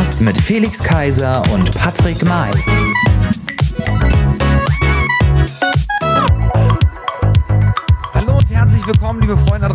[0.00, 2.50] Podcast mit Felix Kaiser und Patrick May.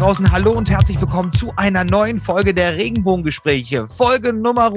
[0.05, 0.31] Draußen.
[0.31, 3.87] Hallo und herzlich willkommen zu einer neuen Folge der Regenbogengespräche.
[3.87, 4.71] Folge Nummer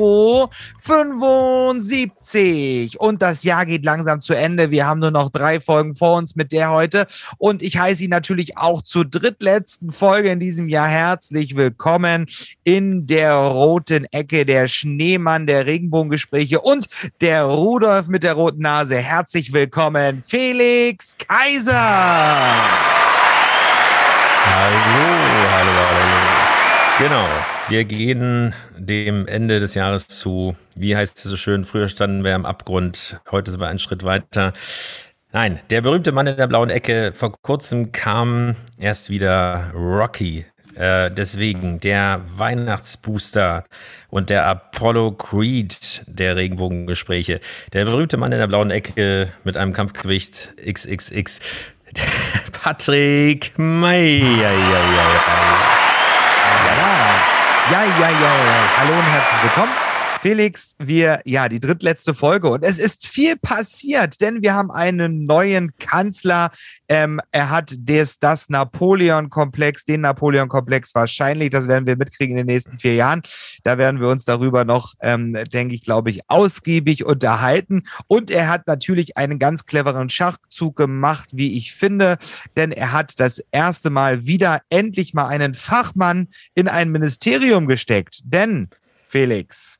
[0.78, 2.98] 75.
[2.98, 4.70] Und das Jahr geht langsam zu Ende.
[4.70, 7.06] Wir haben nur noch drei Folgen vor uns mit der heute.
[7.36, 12.24] Und ich heiße Sie natürlich auch zur drittletzten Folge in diesem Jahr herzlich willkommen
[12.64, 16.88] in der roten Ecke, der Schneemann der Regenbogengespräche und
[17.20, 18.96] der Rudolf mit der roten Nase.
[18.96, 22.54] Herzlich willkommen, Felix Kaiser.
[24.50, 26.08] Hallo, hallo, hallo.
[26.98, 27.26] Genau,
[27.68, 30.56] wir gehen dem Ende des Jahres zu.
[30.74, 31.66] Wie heißt es so schön?
[31.66, 34.54] Früher standen wir am Abgrund, heute sind wir einen Schritt weiter.
[35.32, 37.12] Nein, der berühmte Mann in der blauen Ecke.
[37.14, 40.46] Vor kurzem kam erst wieder Rocky.
[40.74, 43.64] Äh, deswegen der Weihnachtsbooster
[44.10, 47.40] und der Apollo Creed der Regenbogengespräche.
[47.72, 51.40] Der berühmte Mann in der blauen Ecke mit einem Kampfgewicht XXX.
[52.52, 54.20] Patrick May.
[54.20, 55.58] Ja, ja, ja, ja.
[57.70, 58.32] Ja, ja, ja.
[58.78, 59.87] Hallo und herzlich willkommen
[60.20, 65.26] Felix, wir, ja, die drittletzte Folge und es ist viel passiert, denn wir haben einen
[65.26, 66.50] neuen Kanzler.
[66.88, 72.52] Ähm, er hat des, das Napoleon-Komplex, den Napoleon-Komplex wahrscheinlich, das werden wir mitkriegen in den
[72.52, 73.22] nächsten vier Jahren.
[73.62, 77.82] Da werden wir uns darüber noch, ähm, denke ich, glaube ich, ausgiebig unterhalten.
[78.08, 82.18] Und er hat natürlich einen ganz cleveren Schachzug gemacht, wie ich finde,
[82.56, 88.20] denn er hat das erste Mal wieder endlich mal einen Fachmann in ein Ministerium gesteckt.
[88.24, 88.68] Denn,
[89.08, 89.77] Felix,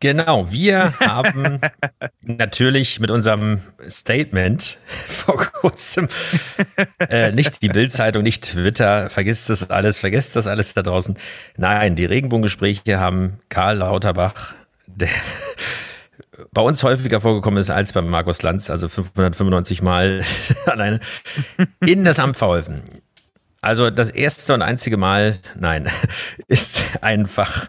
[0.00, 1.60] Genau, wir haben
[2.22, 4.78] natürlich mit unserem Statement
[5.08, 6.08] vor kurzem
[7.08, 11.16] äh, nicht die Bildzeitung, nicht Twitter, vergisst das alles, vergesst das alles da draußen.
[11.56, 14.54] Nein, die Regenbogengespräche haben Karl Lauterbach,
[14.86, 15.08] der
[16.52, 20.22] bei uns häufiger vorgekommen ist als bei Markus Lanz, also 595 Mal
[20.66, 21.00] alleine,
[21.80, 22.82] in das Amt verholfen.
[23.60, 25.88] Also das erste und einzige Mal, nein,
[26.48, 27.68] ist einfach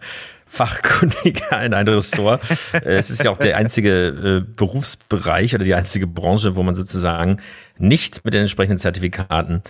[0.55, 2.41] Fachkundiger in ein Ressort.
[2.73, 6.75] Äh, es ist ja auch der einzige äh, Berufsbereich oder die einzige Branche, wo man
[6.75, 7.41] sozusagen
[7.77, 9.63] nicht mit den entsprechenden Zertifikaten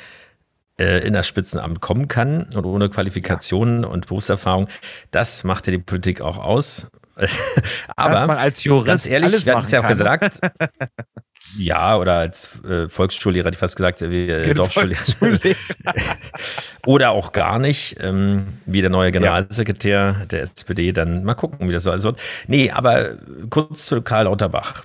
[0.79, 3.90] äh, in das Spitzenamt kommen kann und ohne Qualifikationen ja.
[3.90, 4.68] und Berufserfahrung.
[5.09, 6.88] Das macht ja die Politik auch aus.
[7.95, 10.40] Aber Dass man als Jurist ganz ehrlich, alles wir hatten es ja auch gesagt,
[11.57, 15.39] Ja, oder als äh, Volksschullehrer, die fast gesagt, wie äh, Dorfschullehrer.
[16.85, 20.25] oder auch gar nicht, ähm, wie der neue Generalsekretär ja.
[20.25, 20.91] der SPD.
[20.91, 22.19] Dann mal gucken, wie das so alles wird.
[22.47, 23.17] Nee, aber
[23.50, 24.83] kurz zu Karl Lauterbach.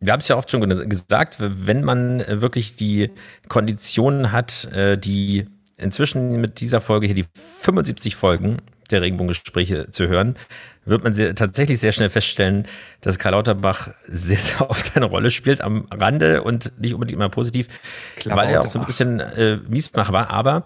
[0.00, 3.10] Wir haben es ja oft schon gesagt, wenn man wirklich die
[3.48, 5.46] Konditionen hat, äh, die
[5.78, 8.58] inzwischen mit dieser Folge hier die 75 Folgen
[8.90, 10.36] der Regenbogengespräche zu hören,
[10.86, 12.66] wird man sehr, tatsächlich sehr schnell feststellen,
[13.00, 17.28] dass Karl Lauterbach sehr, sehr oft eine Rolle spielt am Rande und nicht unbedingt immer
[17.28, 17.68] positiv,
[18.16, 20.30] Klar, weil er auch so ein bisschen äh, Miesmach war.
[20.30, 20.64] Aber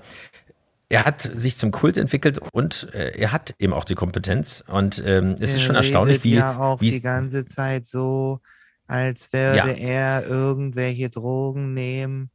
[0.88, 4.62] er hat sich zum Kult entwickelt und äh, er hat eben auch die Kompetenz.
[4.66, 6.34] Und ähm, es ist schon erstaunlich, wie.
[6.34, 8.40] ja auch wie die ganze Zeit so,
[8.86, 9.66] als würde ja.
[9.66, 12.30] er irgendwelche Drogen nehmen.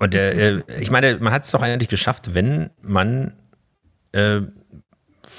[0.00, 3.32] Und der, äh, ich meine, man hat es doch eigentlich geschafft, wenn man
[4.12, 4.40] äh,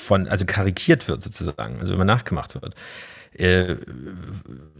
[0.09, 2.73] von, also karikiert wird sozusagen, also immer nachgemacht wird.
[3.33, 3.75] Äh,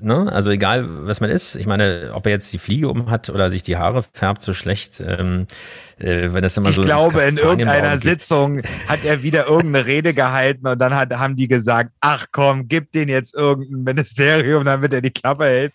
[0.02, 0.28] ne?
[0.32, 1.56] Also egal, was man ist.
[1.56, 4.54] Ich meine, ob er jetzt die Fliege um hat oder sich die Haare färbt so
[4.54, 5.46] schlecht, ähm,
[6.00, 6.82] äh, wenn das immer ich so.
[6.82, 11.36] Ich glaube, in irgendeiner Sitzung hat er wieder irgendeine Rede gehalten und dann hat, haben
[11.36, 15.74] die gesagt: Ach komm, gib den jetzt irgendein Ministerium, damit er die Klappe hält.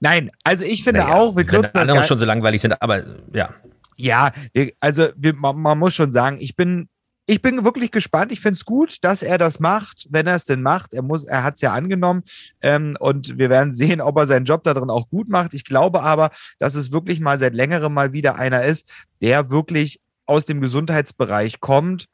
[0.00, 1.88] Nein, also ich finde naja, auch, wir kürzen das.
[1.88, 3.04] Andere schon so langweilig sind, aber
[3.34, 3.50] ja.
[3.96, 4.32] Ja,
[4.80, 6.88] also wir, man, man muss schon sagen, ich bin
[7.26, 8.32] ich bin wirklich gespannt.
[8.32, 10.92] Ich finde es gut, dass er das macht, wenn er es denn macht.
[10.92, 12.22] Er muss, er hat es ja angenommen
[12.60, 15.54] ähm, und wir werden sehen, ob er seinen Job da drin auch gut macht.
[15.54, 18.90] Ich glaube aber, dass es wirklich mal seit längerem mal wieder einer ist,
[19.22, 22.06] der wirklich aus dem Gesundheitsbereich kommt.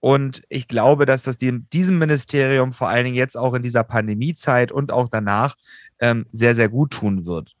[0.00, 4.70] Und ich glaube, dass das diesem Ministerium vor allen Dingen jetzt auch in dieser Pandemiezeit
[4.70, 5.56] und auch danach
[6.00, 7.54] ähm, sehr, sehr gut tun wird.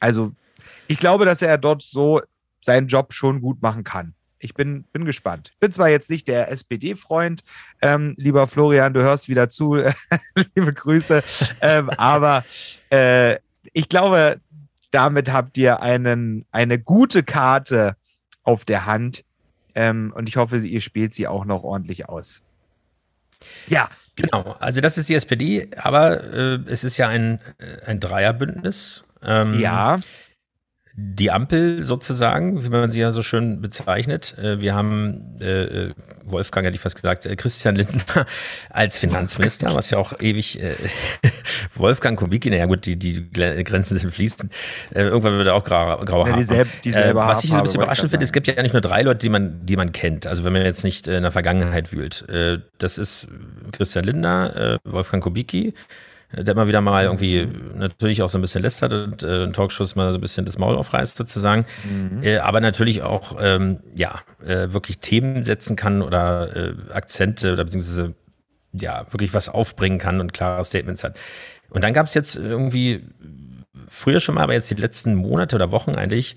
[0.00, 0.32] Also
[0.88, 2.20] ich glaube, dass er dort so
[2.60, 4.14] seinen Job schon gut machen kann
[4.44, 5.50] ich bin, bin gespannt.
[5.58, 7.42] Bin zwar jetzt nicht der SPD-Freund,
[7.80, 9.74] ähm, lieber Florian, du hörst wieder zu,
[10.54, 11.24] liebe Grüße,
[11.62, 12.44] ähm, aber
[12.90, 13.38] äh,
[13.72, 14.40] ich glaube,
[14.90, 17.96] damit habt ihr einen, eine gute Karte
[18.42, 19.24] auf der Hand
[19.74, 22.42] ähm, und ich hoffe, ihr spielt sie auch noch ordentlich aus.
[23.66, 23.88] Ja.
[24.16, 29.04] Genau, also das ist die SPD, aber äh, es ist ja ein, äh, ein Dreierbündnis.
[29.22, 29.96] Ähm, ja.
[30.96, 34.38] Die Ampel sozusagen, wie man sie ja so schön bezeichnet.
[34.38, 35.94] Äh, wir haben äh, äh,
[36.24, 38.26] Wolfgang, hätte ich fast gesagt, Christian Lindner
[38.70, 40.60] als Finanzminister, was ja auch ewig
[41.74, 44.52] Wolfgang Kubicki, naja gut, die, die Grenzen sind fließend.
[44.94, 46.30] irgendwann wird er auch grau, graue Haare.
[46.30, 48.80] Ja, dieselbe, dieselbe was ich so ein bisschen überraschend finde, es gibt ja nicht nur
[48.80, 50.26] drei Leute, die man, die man kennt.
[50.26, 52.24] Also wenn man jetzt nicht in der Vergangenheit wühlt.
[52.78, 53.26] das ist
[53.72, 55.74] Christian Lindner, Wolfgang Kubicki,
[56.36, 59.96] der immer wieder mal irgendwie natürlich auch so ein bisschen lästert und äh, in Talkshows
[59.96, 62.22] mal so ein bisschen das Maul aufreißt sozusagen, mhm.
[62.22, 67.64] äh, aber natürlich auch ähm, ja äh, wirklich Themen setzen kann oder äh, Akzente oder
[67.64, 68.14] beziehungsweise
[68.72, 71.16] ja wirklich was aufbringen kann und klare Statements hat.
[71.70, 73.04] Und dann gab es jetzt irgendwie
[73.88, 76.36] früher schon mal, aber jetzt die letzten Monate oder Wochen eigentlich,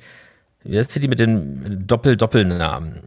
[0.63, 3.03] wie heißt die mit den Doppel-Doppelnamen?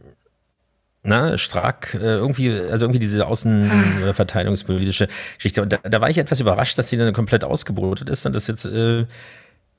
[1.03, 5.61] Na, Strack, äh, irgendwie, also irgendwie diese außenverteidigungspolitische Geschichte.
[5.61, 8.47] Und da, da war ich etwas überrascht, dass die dann komplett ausgebrotet ist und das
[8.47, 9.05] jetzt äh,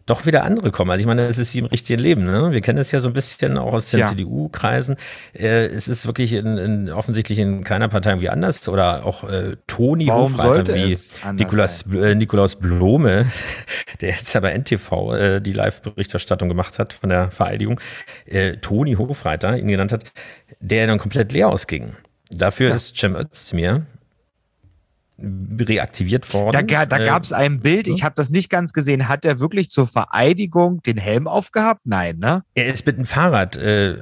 [0.07, 0.91] doch wieder andere kommen.
[0.91, 2.25] Also ich meine, es ist wie im richtigen Leben.
[2.25, 2.51] Ne?
[2.51, 4.07] Wir kennen es ja so ein bisschen auch aus den ja.
[4.07, 4.97] CDU-Kreisen.
[5.33, 8.69] Äh, es ist wirklich in, in, offensichtlich in keiner Partei irgendwie anders.
[8.69, 10.97] Oder auch äh, Toni Hofreiter wie
[11.33, 13.31] Nikolaus, äh, Nikolaus Blome,
[14.01, 17.81] der jetzt aber NTV äh, die Live-Berichterstattung gemacht hat von der Vereidigung.
[18.27, 20.13] Äh, Toni Hofreiter ihn genannt hat,
[20.61, 21.97] der dann komplett leer ausging.
[22.31, 22.75] Dafür ja.
[22.75, 23.87] ist Cem Özdemir
[25.19, 26.67] reaktiviert worden.
[26.67, 29.09] Da, da gab es ein Bild, ich habe das nicht ganz gesehen.
[29.09, 31.83] Hat er wirklich zur Vereidigung den Helm aufgehabt?
[31.85, 32.43] Nein, ne?
[32.55, 33.97] Er ist mit dem Fahrrad äh,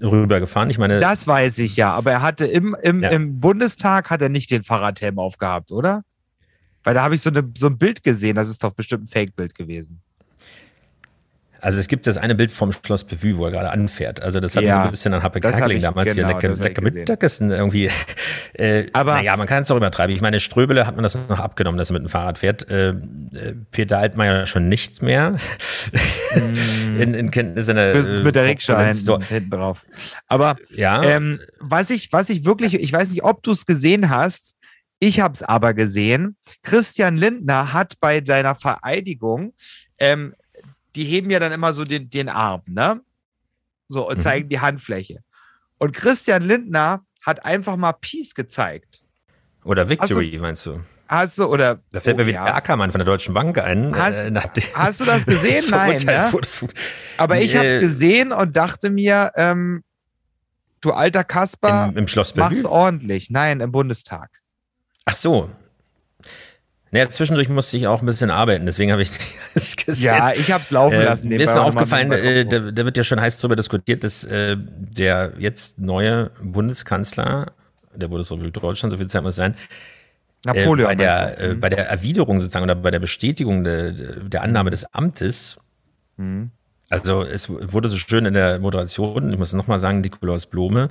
[0.00, 0.70] rübergefahren.
[0.70, 1.00] Ich meine.
[1.00, 3.10] Das weiß ich ja, aber er hatte im, im, ja.
[3.10, 6.02] im Bundestag hat er nicht den Fahrradhelm aufgehabt, oder?
[6.84, 9.08] Weil da habe ich so, eine, so ein Bild gesehen, das ist doch bestimmt ein
[9.08, 10.02] Fake-Bild gewesen.
[11.62, 14.20] Also es gibt das eine Bild vom Schloss Bevue, wo er gerade anfährt.
[14.20, 16.82] Also das hat ja, so ein bisschen an Happe Kerkeling damals genau, hier lecker, lecker
[16.82, 17.88] Mittagessen irgendwie.
[18.54, 20.14] Äh, Aber naja, man kann es doch übertreiben.
[20.14, 22.68] Ich meine, Ströbele hat man das noch abgenommen, dass er mit dem Fahrrad fährt.
[22.68, 22.94] Äh, äh
[23.70, 25.32] Peter Altmaier schon nicht mehr.
[26.34, 26.96] Mm.
[27.00, 27.94] in, in Kenntnis seiner.
[27.94, 29.18] Das ist mit der Rikscha hinten, so.
[29.22, 29.86] hinten drauf.
[30.28, 31.02] Aber ja.
[31.02, 34.56] Ähm, was ich, was ich wirklich, ich weiß nicht, ob du es gesehen hast.
[34.98, 36.36] Ich habe es aber gesehen.
[36.62, 39.54] Christian Lindner hat bei seiner Vereidigung
[39.98, 40.34] ähm,
[40.96, 43.00] die heben ja dann immer so den, den Arm, ne?
[43.88, 44.20] So, und mhm.
[44.20, 45.20] zeigen die Handfläche.
[45.78, 49.02] Und Christian Lindner hat einfach mal Peace gezeigt.
[49.64, 50.80] Oder Victory, du, meinst du?
[51.08, 51.80] Hast du, oder.
[51.92, 52.54] Da fällt oh, mir wieder ja.
[52.54, 53.92] Ackermann von der Deutschen Bank ein.
[53.92, 54.40] Äh, hast, äh,
[54.74, 55.64] hast du das gesehen?
[55.70, 55.98] Nein.
[56.04, 56.30] Ne?
[57.18, 59.84] Aber ich habe es gesehen und dachte mir, ähm,
[60.80, 62.06] du alter Kasper, Im, im
[62.36, 63.30] mach's ordentlich.
[63.30, 64.30] Nein, im Bundestag.
[65.04, 65.50] Ach so,
[66.92, 69.10] naja, zwischendurch musste ich auch ein bisschen arbeiten, deswegen habe ich
[69.54, 70.06] es gesehen.
[70.14, 71.28] Ja, ich habe es laufen äh, lassen.
[71.28, 74.56] Mir ist nur aufgefallen, äh, da, da, wird ja schon heiß darüber diskutiert, dass äh,
[74.58, 77.46] der jetzt neue Bundeskanzler
[77.94, 79.54] der Bundesrepublik Deutschland, so viel Zeit muss sein,
[80.44, 80.90] Napoleon.
[80.90, 81.60] Äh, bei, der, äh, mhm.
[81.60, 85.58] bei der Erwiderung sozusagen oder bei der Bestätigung de, der Annahme des Amtes
[86.18, 86.50] mhm.
[86.92, 90.90] Also es wurde so schön in der Moderation, ich muss nochmal sagen, Nikolaus Blome,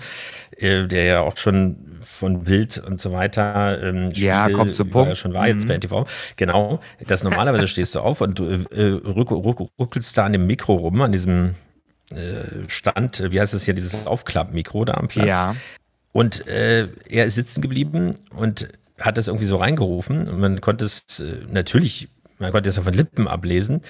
[0.58, 5.10] äh, der ja auch schon von Bild und so weiter ähm, ja, kommt zum Punkt.
[5.10, 5.68] Ja schon war jetzt mhm.
[5.68, 6.06] bei NTV.
[6.38, 10.48] Genau, das normalerweise stehst du auf und du äh, rück, rück, ruckelst da an dem
[10.48, 11.54] Mikro rum, an diesem
[12.10, 15.28] äh, Stand, wie heißt es hier, dieses Aufklappmikro da am Platz.
[15.28, 15.56] Ja.
[16.14, 20.86] Und äh, er ist sitzen geblieben und hat das irgendwie so reingerufen und man konnte
[20.86, 22.10] es äh, natürlich
[22.42, 23.82] man konnte es auf den Lippen ablesen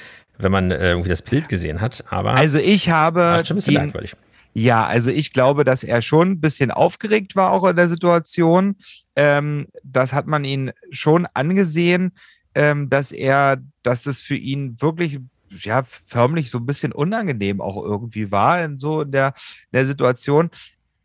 [0.43, 2.03] wenn man äh, irgendwie das Bild gesehen hat.
[2.10, 4.15] Aber also ich habe schon ein bisschen merkwürdig.
[4.53, 8.75] Ja, also ich glaube, dass er schon ein bisschen aufgeregt war auch in der Situation.
[9.15, 12.12] Ähm, das hat man ihn schon angesehen,
[12.53, 15.19] ähm, dass er, dass es für ihn wirklich
[15.50, 19.27] ja förmlich so ein bisschen unangenehm auch irgendwie war in so in der,
[19.71, 20.50] in der Situation.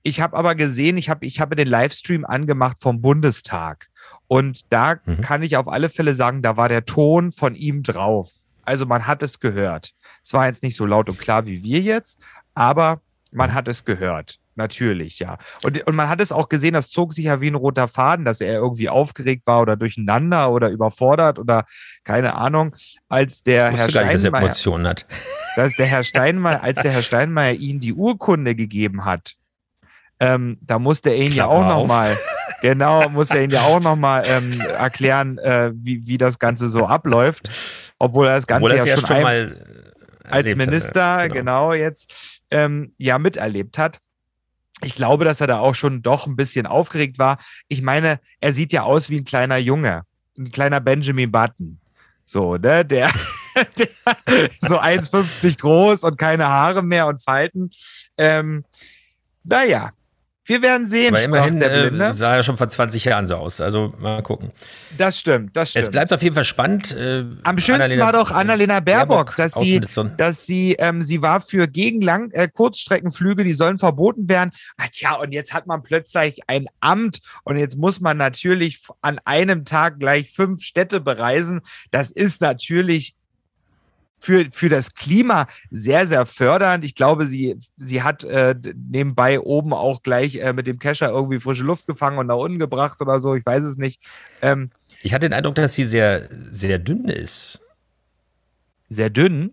[0.02, 3.88] Ich habe aber gesehen, ich habe ich habe den Livestream angemacht vom Bundestag
[4.28, 5.20] und da mhm.
[5.20, 8.30] kann ich auf alle Fälle sagen, da war der Ton von ihm drauf.
[8.66, 9.92] Also man hat es gehört.
[10.22, 12.20] Es war jetzt nicht so laut und klar wie wir jetzt,
[12.54, 13.00] aber
[13.32, 14.38] man hat es gehört.
[14.56, 15.36] Natürlich, ja.
[15.62, 18.24] Und, und man hat es auch gesehen, das zog sich ja wie ein roter Faden,
[18.24, 21.66] dass er irgendwie aufgeregt war oder durcheinander oder überfordert oder
[22.04, 22.74] keine Ahnung,
[23.08, 24.48] als der Herr Steinmeier.
[24.48, 25.06] Dass hat.
[25.56, 29.36] Dass der Herr Steinmeier, als der Herr Steinmeier ihm die Urkunde gegeben hat,
[30.20, 32.16] ähm, da musste er ihn Klammer ja auch nochmal,
[32.62, 36.86] genau, musste er ihn ja auch nochmal ähm, erklären, äh, wie, wie das Ganze so
[36.86, 37.50] abläuft
[37.98, 39.84] obwohl er das Ganze ja schon, schon mal
[40.24, 41.70] als Minister, hat, ja, genau.
[41.70, 41.72] genau.
[41.74, 44.00] jetzt ähm, ja miterlebt hat.
[44.82, 47.38] Ich glaube, dass er da auch schon doch ein bisschen aufgeregt war.
[47.68, 50.02] Ich meine, er sieht ja aus wie ein kleiner Junge,
[50.36, 51.80] ein kleiner Benjamin Button.
[52.24, 53.10] So, ne, der,
[53.78, 53.88] der
[54.60, 57.70] so 1,50 groß und keine Haare mehr und Falten.
[58.18, 58.64] Ähm,
[59.44, 59.92] naja,
[60.46, 63.60] Wir werden sehen, Aber immerhin der äh, sah er schon vor 20 Jahren so aus.
[63.60, 64.52] Also mal gucken.
[64.96, 65.84] das stimmt, das stimmt.
[65.84, 66.92] Es bleibt auf jeden Fall spannend.
[66.96, 69.80] Äh, Am schönsten Annalena- war doch Annalena Baerbock, dass sie,
[70.16, 74.52] dass sie, ähm, sie war für gegen Lang äh, Kurzstreckenflüge, die sollen verboten werden.
[74.76, 79.20] Ah, tja, und jetzt hat man plötzlich ein Amt und jetzt muss man natürlich an
[79.24, 81.60] einem Tag gleich fünf Städte bereisen.
[81.90, 83.16] Das ist natürlich
[84.18, 86.84] für, für das Klima sehr, sehr fördernd.
[86.84, 91.38] Ich glaube, sie, sie hat äh, nebenbei oben auch gleich äh, mit dem Kescher irgendwie
[91.38, 93.34] frische Luft gefangen und nach unten gebracht oder so.
[93.34, 94.00] Ich weiß es nicht.
[94.42, 94.70] Ähm,
[95.02, 97.60] Ich hatte den Eindruck, dass sie sehr, sehr dünn ist.
[98.88, 99.52] sehr dünn.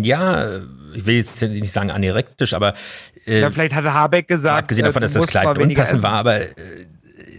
[0.00, 0.60] Ja,
[0.94, 2.74] ich will jetzt nicht sagen anorektisch, aber
[3.26, 4.56] äh, Ja, vielleicht hatte Habeck gesagt.
[4.64, 6.52] abgesehen davon, äh, dass das Kleid unpassend war, aber äh,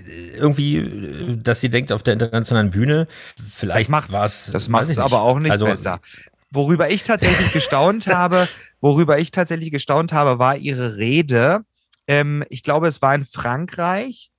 [0.09, 3.07] irgendwie, äh, dass sie denkt auf der internationalen Bühne,
[3.53, 4.51] vielleicht war es.
[4.51, 5.99] das macht es aber auch nicht also, besser.
[6.51, 8.47] Worüber ich tatsächlich gestaunt habe,
[8.81, 11.61] worüber ich tatsächlich gestaunt habe, war ihre Rede.
[12.07, 14.31] Ähm, ich glaube, es war in Frankreich.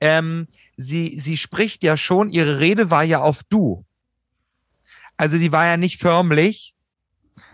[0.00, 3.84] Ähm, sie, sie spricht ja schon, ihre Rede war ja auf Du.
[5.16, 6.74] Also die war ja nicht förmlich,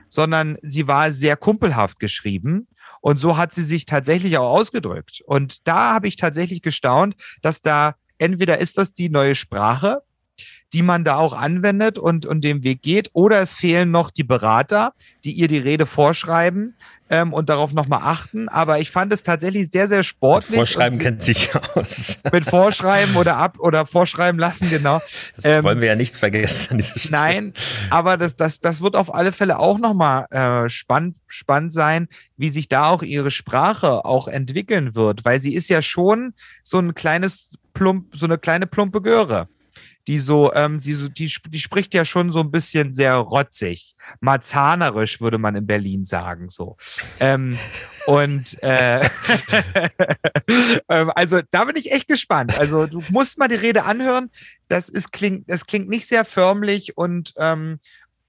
[0.08, 2.68] sondern sie war sehr kumpelhaft geschrieben.
[3.00, 5.22] Und so hat sie sich tatsächlich auch ausgedrückt.
[5.26, 10.02] Und da habe ich tatsächlich gestaunt, dass da entweder ist das die neue Sprache,
[10.72, 14.24] die man da auch anwendet und, und den Weg geht, oder es fehlen noch die
[14.24, 14.92] Berater,
[15.24, 16.76] die ihr die Rede vorschreiben
[17.10, 18.48] ähm, und darauf nochmal achten.
[18.48, 20.56] Aber ich fand es tatsächlich sehr, sehr sportlich.
[20.56, 22.18] Vorschreiben und kennt sich aus.
[22.32, 25.00] Mit Vorschreiben oder ab oder vorschreiben lassen, genau.
[25.36, 26.82] Das Ähm, wollen wir ja nicht vergessen.
[27.10, 27.52] Nein,
[27.90, 32.50] aber das, das, das wird auf alle Fälle auch nochmal äh, spannend, spannend sein, wie
[32.50, 36.94] sich da auch ihre Sprache auch entwickeln wird, weil sie ist ja schon so ein
[36.94, 39.48] kleines Plump, so eine kleine plumpe Göre.
[40.06, 43.96] Die so, ähm, die, so die, die spricht ja schon so ein bisschen sehr rotzig,
[44.20, 46.76] marzanerisch, würde man in Berlin sagen, so.
[47.18, 47.58] Ähm,
[48.06, 49.08] und äh,
[50.88, 52.58] ähm, also da bin ich echt gespannt.
[52.58, 54.30] Also du musst mal die Rede anhören.
[54.68, 57.80] Das ist klingt, das klingt nicht sehr förmlich und ähm,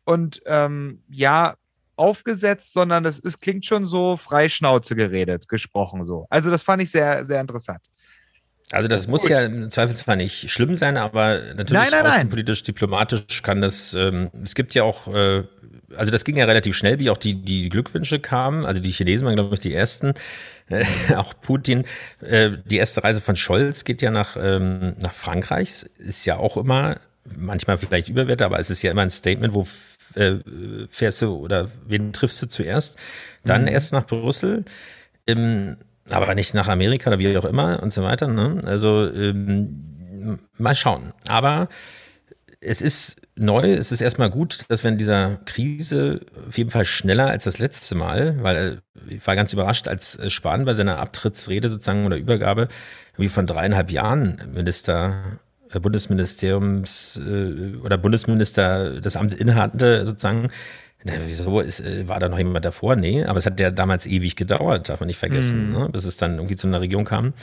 [0.05, 1.55] und ähm, ja
[1.95, 6.27] aufgesetzt, sondern das ist klingt schon so frei Schnauze geredet, gesprochen so.
[6.29, 7.81] Also das fand ich sehr sehr interessant.
[8.71, 9.31] Also das muss Gut.
[9.31, 14.29] ja im Zweifelsfall nicht schlimm sein, aber natürlich Nein, nein, außenpolitisch, diplomatisch kann das, ähm,
[14.43, 15.43] es gibt ja auch, äh,
[15.95, 18.65] also das ging ja relativ schnell, wie auch die, die Glückwünsche kamen.
[18.65, 20.13] Also die Chinesen waren, glaube ich, die ersten.
[20.69, 20.83] Äh,
[21.15, 21.85] auch Putin.
[22.19, 25.85] Äh, die erste Reise von Scholz geht ja nach, ähm, nach Frankreich.
[25.97, 26.99] Ist ja auch immer,
[27.37, 29.65] manchmal vielleicht Überwerte, aber es ist ja immer ein Statement, wo
[30.15, 30.39] äh,
[30.89, 32.97] fährst du oder wen triffst du zuerst?
[33.45, 34.65] Dann erst nach Brüssel.
[35.25, 35.77] Ähm,
[36.09, 38.27] aber nicht nach Amerika oder wie auch immer und so weiter.
[38.27, 38.61] Ne?
[38.65, 41.13] Also ähm, mal schauen.
[41.27, 41.69] Aber
[42.59, 46.85] es ist neu, es ist erstmal gut, dass wir in dieser Krise auf jeden Fall
[46.85, 50.73] schneller als das letzte Mal, weil äh, ich war ganz überrascht, als äh, Spahn bei
[50.73, 52.67] seiner Abtrittsrede sozusagen oder Übergabe
[53.17, 55.39] wie von dreieinhalb Jahren Minister
[55.71, 57.19] äh, Bundesministeriums
[57.83, 60.49] oder Bundesminister das Amt innehatte sozusagen.
[61.03, 62.95] Na, wieso ist, äh, war da noch jemand davor?
[62.95, 65.89] Nee, aber es hat ja damals ewig gedauert, darf man nicht vergessen, ne?
[65.91, 67.33] bis es dann irgendwie zu einer Regierung kam.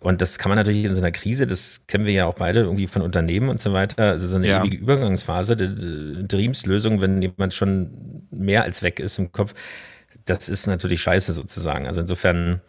[0.00, 2.60] Und das kann man natürlich in so einer Krise, das kennen wir ja auch beide
[2.60, 4.60] irgendwie von Unternehmen und so weiter, also so eine Ja.
[4.60, 9.54] ewige Übergangsphase, die Dreams-Lösung, wenn jemand schon mehr als weg ist im Kopf,
[10.24, 11.86] das ist natürlich scheiße sozusagen.
[11.86, 12.60] Also insofern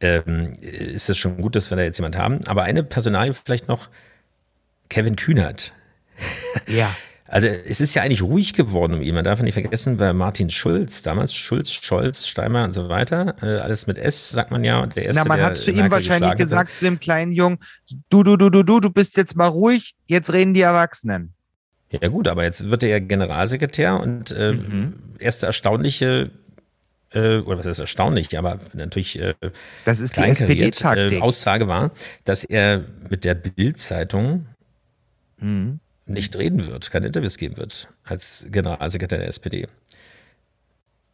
[0.00, 2.40] ähm, ist es schon gut, dass wir da jetzt jemand haben.
[2.46, 3.88] Aber eine Personalie vielleicht noch,
[4.88, 5.72] Kevin Kühnert.
[6.66, 6.94] Ja.
[7.32, 9.14] Also es ist ja eigentlich ruhig geworden um ihn.
[9.14, 13.60] Man darf nicht vergessen, bei Martin Schulz, damals Schulz, Scholz, Steimer und so weiter, äh,
[13.60, 14.84] alles mit S, sagt man ja.
[14.86, 16.38] Der erste, Na, man hat zu ihm wahrscheinlich geschlagen hat.
[16.38, 17.58] gesagt zu dem kleinen Jungen,
[18.08, 21.34] du du du du du, du bist jetzt mal ruhig, jetzt reden die Erwachsenen.
[21.92, 24.94] Ja gut, aber jetzt wird er ja Generalsekretär und äh, Mhm.
[25.20, 26.30] erste erstaunliche,
[27.12, 29.34] äh, oder was ist erstaunlich, aber natürlich äh,
[29.84, 31.18] Das ist die SPD-Taktik.
[31.18, 31.92] Äh, Aussage war,
[32.24, 34.46] dass er mit der Bild-Zeitung
[35.38, 35.78] Mhm.
[36.12, 39.68] Nicht reden wird, keine Interviews geben wird als Generalsekretär der SPD.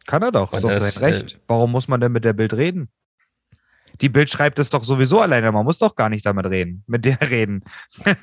[0.05, 1.39] Kann er doch, ist doch das, sein Recht.
[1.47, 2.89] Warum muss man denn mit der Bild reden?
[4.01, 7.05] Die Bild schreibt es doch sowieso alleine, man muss doch gar nicht damit reden, mit
[7.05, 7.63] der reden.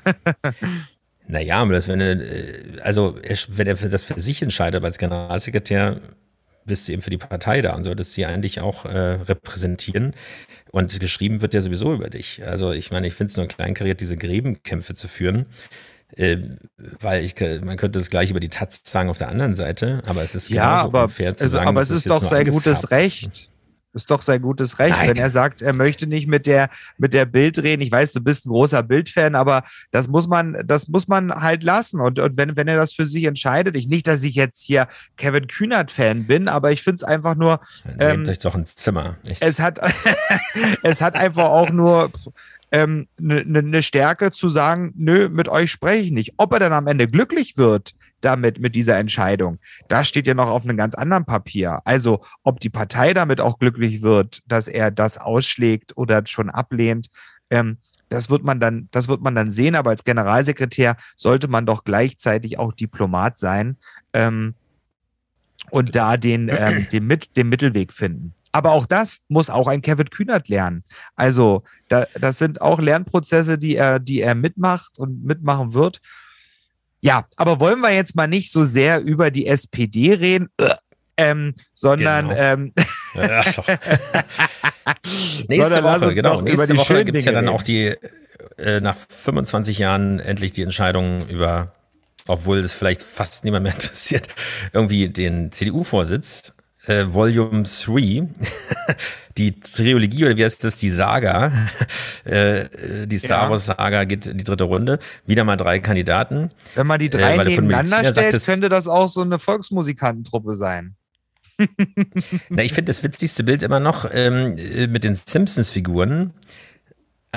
[1.27, 3.17] Naja, aber das, wenn er, äh, also
[3.47, 6.01] wenn er für das für sich entscheidet als Generalsekretär,
[6.65, 10.13] bist du eben für die Partei da und solltest sie eigentlich auch äh, repräsentieren.
[10.71, 12.45] Und geschrieben wird ja sowieso über dich.
[12.45, 15.45] Also ich meine, ich finde es nur kleinkariert, diese Gräbenkämpfe zu führen.
[16.15, 20.01] Ähm, weil ich, man könnte das gleich über die Taz sagen auf der anderen Seite,
[20.07, 22.85] aber es ist Ja, aber, unfair zu also, sagen, aber es ist doch sein gutes
[22.85, 23.25] angefärbt ist.
[23.25, 23.49] Recht.
[23.95, 25.11] Ist doch sein gutes Recht, Nein.
[25.11, 27.81] wenn er sagt, er möchte nicht mit der, mit der Bild reden.
[27.81, 31.63] Ich weiß, du bist ein großer Bildfan, aber das muss man, das muss man halt
[31.63, 32.01] lassen.
[32.01, 34.89] Und, und wenn, wenn er das für sich entscheidet, ich nicht, dass ich jetzt hier
[35.15, 39.15] Kevin Kühnert-Fan bin, aber ich finde es einfach nur, Nehmt ähm, euch doch ins Zimmer.
[39.23, 39.79] Ich, es hat,
[40.83, 42.11] es hat einfach auch nur
[42.75, 46.33] eine ähm, ne, ne Stärke zu sagen, nö, mit euch spreche ich nicht.
[46.37, 50.49] Ob er dann am Ende glücklich wird damit, mit dieser Entscheidung, das steht ja noch
[50.49, 51.81] auf einem ganz anderen Papier.
[51.85, 57.09] Also, ob die Partei damit auch glücklich wird, dass er das ausschlägt oder schon ablehnt,
[57.49, 57.77] ähm,
[58.09, 59.75] das wird man dann, das wird man dann sehen.
[59.75, 63.77] Aber als Generalsekretär sollte man doch gleichzeitig auch Diplomat sein
[64.13, 64.55] ähm,
[65.69, 68.33] und da den, ähm, den, Mit, den Mittelweg finden.
[68.55, 70.85] Aber auch das muss auch ein Kevin Kühnert lernen.
[71.17, 75.99] Also, da, das sind auch Lernprozesse, die er, die er mitmacht und mitmachen wird.
[77.01, 80.47] Ja, aber wollen wir jetzt mal nicht so sehr über die SPD reden,
[81.17, 82.39] ähm, sondern Genau.
[82.39, 82.71] ähm,
[83.15, 83.43] Ja,
[85.49, 86.39] Nächste Woche, genau.
[86.39, 87.93] Nächste Woche gibt es ja dann auch die,
[88.57, 91.73] äh, nach 25 Jahren endlich die Entscheidung über,
[92.25, 94.29] obwohl das vielleicht fast niemand mehr interessiert,
[94.71, 96.54] irgendwie den CDU-Vorsitz,
[96.87, 98.27] äh, Volume 3,
[99.37, 101.51] die Trilogie oder wie heißt das, die Saga,
[102.25, 103.49] äh, äh, die Star Ja.
[103.49, 104.99] Wars Saga geht in die dritte Runde.
[105.25, 106.51] Wieder mal drei Kandidaten.
[106.75, 109.39] wenn man die Äh, drei von nebeneinander sagt, stellt, das- könnte das auch so eine
[109.39, 110.95] Volksmusikantentruppe sein.
[112.49, 116.31] Na, ich finde das witzigste Bild immer noch ähm, äh, mit den Simpsons-Figuren.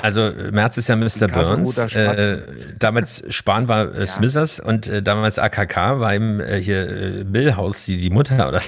[0.01, 1.27] Also äh, Merz ist ja Mr.
[1.27, 1.77] Burns.
[1.77, 2.39] Äh,
[2.77, 7.85] damals Spahn war äh, Smithers und äh, damals AKK war eben äh, hier äh, Millhaus,
[7.85, 8.61] die, die Mutter oder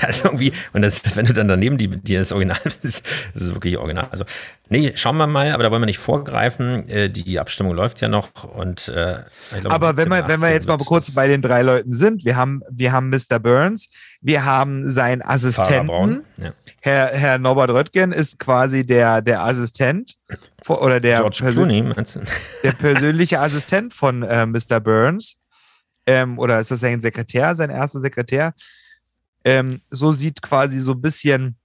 [0.00, 0.52] also irgendwie.
[0.72, 4.08] Und das, wenn du dann daneben die, die das Original ist, das ist wirklich original.
[4.10, 4.24] Also
[4.68, 6.88] nee, schauen wir mal, aber da wollen wir nicht vorgreifen.
[6.88, 9.18] Äh, die Abstimmung läuft ja noch und äh,
[9.50, 11.94] glaube, Aber wenn 17, wir, wenn wir 18 jetzt mal kurz bei den drei Leuten
[11.94, 13.38] sind, wir haben, wir haben Mr.
[13.38, 13.88] Burns,
[14.20, 16.24] wir haben seinen Assistenten.
[16.36, 16.52] Ja.
[16.80, 20.14] Herr, Herr Norbert Röttgen ist quasi der, der Assistent
[20.66, 21.94] oder der, Clooney,
[22.62, 24.80] der persönliche Assistent von äh, Mr.
[24.80, 25.36] Burns.
[26.06, 28.54] Ähm, oder ist das sein Sekretär, sein erster Sekretär?
[29.44, 31.56] Ähm, so sieht quasi so ein bisschen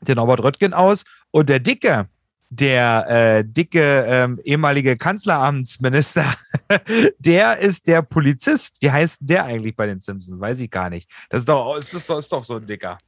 [0.00, 1.04] der Norbert Röttgen aus.
[1.30, 2.06] Und der Dicke,
[2.54, 6.34] der äh, dicke ähm, ehemalige Kanzleramtsminister,
[7.18, 8.76] der ist der Polizist.
[8.80, 10.38] Wie heißt der eigentlich bei den Simpsons?
[10.38, 11.08] Weiß ich gar nicht.
[11.30, 12.98] Das ist doch, ist, ist doch, ist doch so ein Dicker.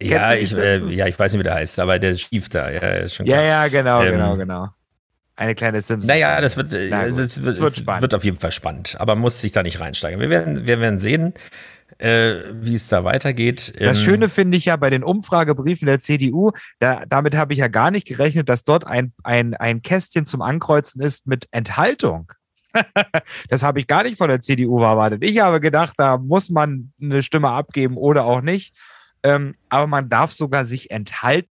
[0.00, 2.78] Ja, ich, äh, ja, ich weiß nicht, wie der heißt, aber der Stief da, ja,
[2.80, 3.44] ist schon Ja, klar.
[3.44, 4.68] ja, genau, Ähm, genau, genau.
[5.34, 6.06] Eine kleine Simpsons.
[6.06, 8.38] Naja, das wird, äh, Na es, gut, es wird, es wird es wird auf jeden
[8.38, 10.20] Fall spannend, aber man muss sich da nicht reinsteigen.
[10.20, 11.34] Wir werden, wir werden sehen,
[11.98, 13.74] äh, wie es da weitergeht.
[13.78, 17.58] Das Ähm, Schöne finde ich ja bei den Umfragebriefen der CDU, da, damit habe ich
[17.58, 22.32] ja gar nicht gerechnet, dass dort ein, ein, ein Kästchen zum Ankreuzen ist mit Enthaltung.
[23.48, 25.24] das habe ich gar nicht von der CDU erwartet.
[25.24, 28.74] Ich habe gedacht, da muss man eine Stimme abgeben oder auch nicht.
[29.22, 31.48] Ähm, aber man darf sogar sich enthalten.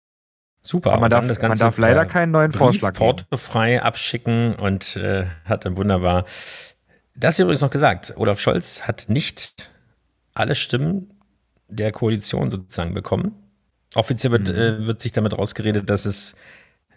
[0.61, 0.91] Super.
[0.91, 2.99] Aber man und dann darf, man darf leider keinen neuen Brief Vorschlag geben.
[2.99, 6.25] portofrei abschicken und äh, hat dann wunderbar.
[7.15, 8.13] Das ist übrigens noch gesagt.
[8.17, 9.69] Olaf Scholz hat nicht
[10.39, 11.11] alle Stimmen
[11.69, 13.33] der Koalition sozusagen bekommen.
[13.95, 14.55] Offiziell wird, Mhm.
[14.55, 16.35] äh, wird sich damit rausgeredet, dass es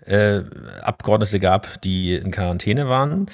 [0.07, 0.43] äh,
[0.83, 3.27] Abgeordnete gab, die in Quarantäne waren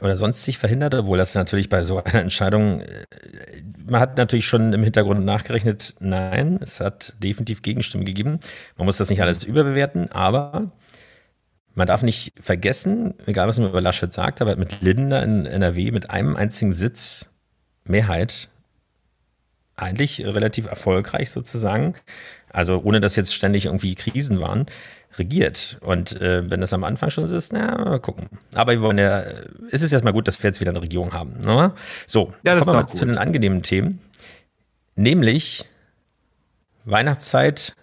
[0.00, 3.04] oder sonst sich verhindert, obwohl das natürlich bei so einer Entscheidung, äh,
[3.86, 8.40] man hat natürlich schon im Hintergrund nachgerechnet, nein, es hat definitiv Gegenstimmen gegeben.
[8.78, 10.70] Man muss das nicht alles überbewerten, aber
[11.74, 15.90] man darf nicht vergessen, egal was man über Laschet sagt, aber mit Lindner in NRW
[15.90, 17.30] mit einem einzigen Sitz
[17.84, 18.48] Mehrheit
[19.76, 21.94] eigentlich relativ erfolgreich sozusagen,
[22.52, 24.66] also ohne dass jetzt ständig irgendwie Krisen waren,
[25.18, 25.78] regiert.
[25.80, 28.28] Und äh, wenn das am Anfang schon so ist, na, mal gucken.
[28.54, 29.20] Aber wir wollen ja,
[29.70, 31.40] es ist erstmal gut, dass wir jetzt wieder eine Regierung haben.
[31.40, 31.72] Ne?
[32.06, 33.08] So, Ja, das kommen wir mal doch zu gut.
[33.08, 34.00] den angenehmen Themen.
[34.96, 35.64] Nämlich
[36.84, 37.74] Weihnachtszeit,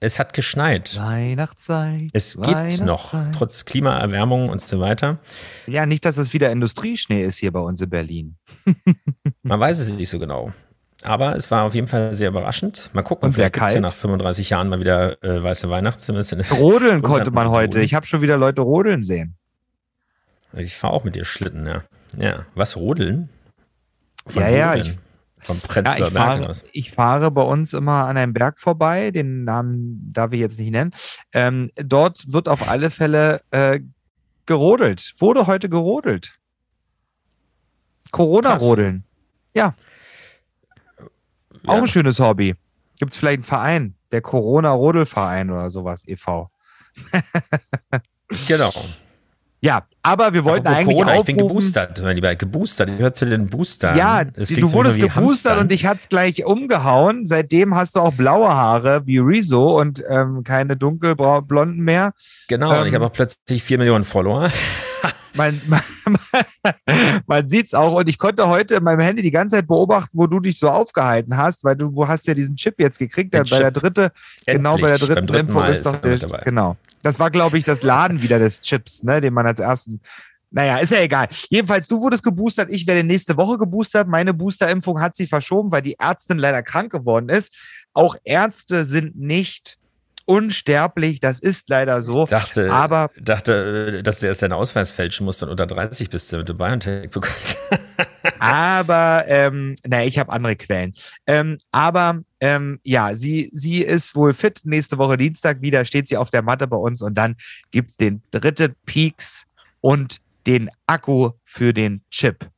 [0.00, 0.96] es hat geschneit.
[0.98, 2.10] Weihnachtszeit.
[2.12, 2.46] Es gibt
[2.80, 3.34] noch, Weihnachtszeit.
[3.34, 5.18] trotz Klimaerwärmung und so weiter.
[5.66, 8.36] Ja, nicht, dass es wieder Industrieschnee ist hier bei uns in Berlin.
[9.42, 10.52] Man weiß es nicht so genau.
[11.02, 12.90] Aber es war auf jeden Fall sehr überraschend.
[12.92, 16.22] Mal gucken, Und sehr vielleicht gibt's ja nach 35 Jahren mal wieder äh, weiße Weihnachtszimmer.
[16.58, 17.80] Rodeln konnte man heute.
[17.80, 19.36] Ich habe schon wieder Leute rodeln sehen.
[20.54, 21.82] Ich fahre auch mit dir Schlitten, ja.
[22.16, 23.28] Ja, was rodeln?
[24.30, 24.86] Ja, wo ja, denn?
[24.86, 24.98] ich-
[25.46, 26.64] Vom Ja, ich, Berg fahre, aus.
[26.72, 30.70] ich fahre bei uns immer an einem Berg vorbei, den Namen darf ich jetzt nicht
[30.72, 30.90] nennen.
[31.32, 33.78] Ähm, dort wird auf alle Fälle äh,
[34.46, 35.14] gerodelt.
[35.18, 36.34] Wurde heute gerodelt.
[38.10, 39.04] Corona-Rodeln.
[39.54, 39.74] Ja.
[41.66, 42.54] Auch ein schönes Hobby.
[42.98, 46.50] Gibt es vielleicht einen Verein, der Corona-Rodelverein oder sowas e.V.
[48.46, 48.72] Genau.
[49.60, 51.30] Ja, aber wir wollten Apropos eigentlich Corona, aufrufen.
[51.30, 52.36] Ich bin geboostert, mein Lieber.
[52.36, 52.90] Geboostert.
[52.98, 53.96] Hört zu den Boostern.
[53.96, 55.58] Ja, du wurdest geboostert Hamstern.
[55.58, 57.26] und dich hat's gleich umgehauen.
[57.26, 62.12] Seitdem hast du auch blaue Haare wie Rezo und ähm, keine dunkelblonden mehr.
[62.46, 64.50] Genau, und ich ähm, habe auch plötzlich vier Millionen Follower.
[65.38, 65.80] Man, man,
[67.26, 70.26] man sieht's auch und ich konnte heute in meinem Handy die ganze Zeit beobachten, wo
[70.26, 73.44] du dich so aufgehalten hast, weil du, du hast ja diesen Chip jetzt gekriegt, der,
[73.44, 74.12] bei der dritte,
[74.44, 76.76] genau bei der Endlich, dritten, dritten Impfung ist doch er der, genau.
[77.02, 80.00] Das war, glaube ich, das Laden wieder des Chips, ne, den man als ersten
[80.50, 81.28] naja, ist ja egal.
[81.50, 84.08] Jedenfalls, du wurdest geboostert, ich werde nächste Woche geboostert.
[84.08, 87.54] Meine Boosterimpfung hat sich verschoben, weil die Ärztin leider krank geworden ist.
[87.92, 89.78] Auch Ärzte sind nicht
[90.28, 92.24] unsterblich, das ist leider so.
[92.24, 96.10] Ich dachte, Aber- dachte, äh, dass du erst deinen Ausweis fälschen musst und unter 30
[96.10, 97.56] bist, damit du BioNTech bekommst.
[98.38, 100.92] Aber, ähm, naja, ich habe andere Quellen.
[101.26, 104.60] Ähm, aber ähm, ja, sie, sie ist wohl fit.
[104.64, 107.36] Nächste Woche Dienstag wieder steht sie auf der Matte bei uns und dann
[107.70, 109.46] gibt's den dritten Peaks
[109.80, 112.48] und den Akku für den Chip.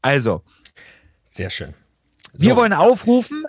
[0.00, 0.42] Also,
[1.28, 1.74] Sehr schön.
[2.34, 3.44] wir So, wollen aufrufen,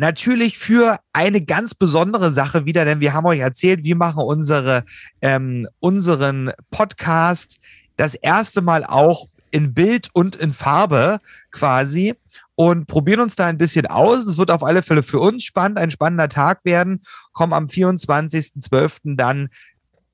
[0.00, 4.84] natürlich für eine ganz besondere Sache wieder, denn wir haben euch erzählt, wir machen unsere,
[5.20, 7.60] ähm, unseren Podcast
[7.96, 12.14] das erste Mal auch in Bild und in Farbe quasi
[12.54, 14.26] und probieren uns da ein bisschen aus.
[14.26, 17.02] Es wird auf alle Fälle für uns spannend, ein spannender Tag werden.
[17.32, 19.16] Kommen am 24.12.
[19.16, 19.50] dann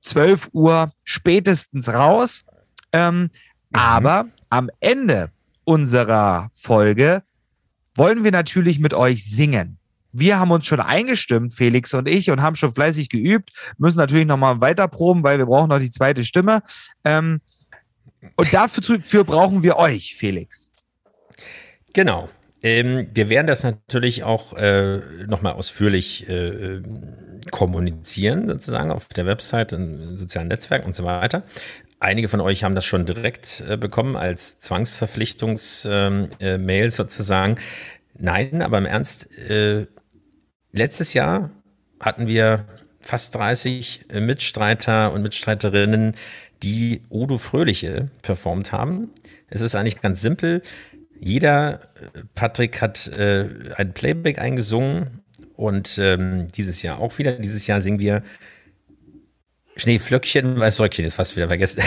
[0.01, 2.43] 12 Uhr spätestens raus.
[2.91, 3.29] Ähm,
[3.71, 5.31] Aber am Ende
[5.63, 7.23] unserer Folge
[7.97, 9.77] wollen wir natürlich mit euch singen.
[10.11, 14.25] Wir haben uns schon eingestimmt, Felix und ich, und haben schon fleißig geübt, müssen natürlich
[14.25, 16.63] nochmal weiter proben, weil wir brauchen noch die zweite Stimme.
[17.03, 17.41] Ähm,
[18.35, 20.71] und dafür für brauchen wir euch, Felix.
[21.93, 22.29] Genau.
[22.63, 26.81] Ähm, wir werden das natürlich auch äh, nochmal ausführlich äh,
[27.51, 31.43] kommunizieren, sozusagen auf der Website, in sozialen Netzwerken und so weiter.
[31.99, 37.55] Einige von euch haben das schon direkt äh, bekommen als Zwangsverpflichtungsmail äh, Mail sozusagen.
[38.19, 39.87] Nein, aber im Ernst, äh,
[40.71, 41.49] letztes Jahr
[41.99, 42.65] hatten wir
[43.01, 46.15] fast 30 äh, Mitstreiter und Mitstreiterinnen,
[46.63, 49.11] die Odo Fröhliche performt haben.
[49.49, 50.61] Es ist eigentlich ganz simpel.
[51.19, 55.23] Jeder, äh, Patrick hat äh, ein Playback eingesungen
[55.55, 57.33] und ähm, dieses Jahr auch wieder.
[57.33, 58.23] Dieses Jahr singen wir
[59.77, 61.81] Schneeflöckchen, Weißröckchen, ist fast wieder vergessen.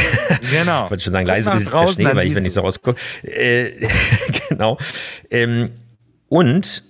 [0.51, 0.85] Genau.
[0.85, 2.99] Ich wollte schon sagen, leise wie der Schnee, weil ich, wenn ich so rausgucke.
[3.23, 3.71] Äh,
[4.49, 4.79] genau.
[5.31, 5.67] Ähm,
[6.29, 6.83] und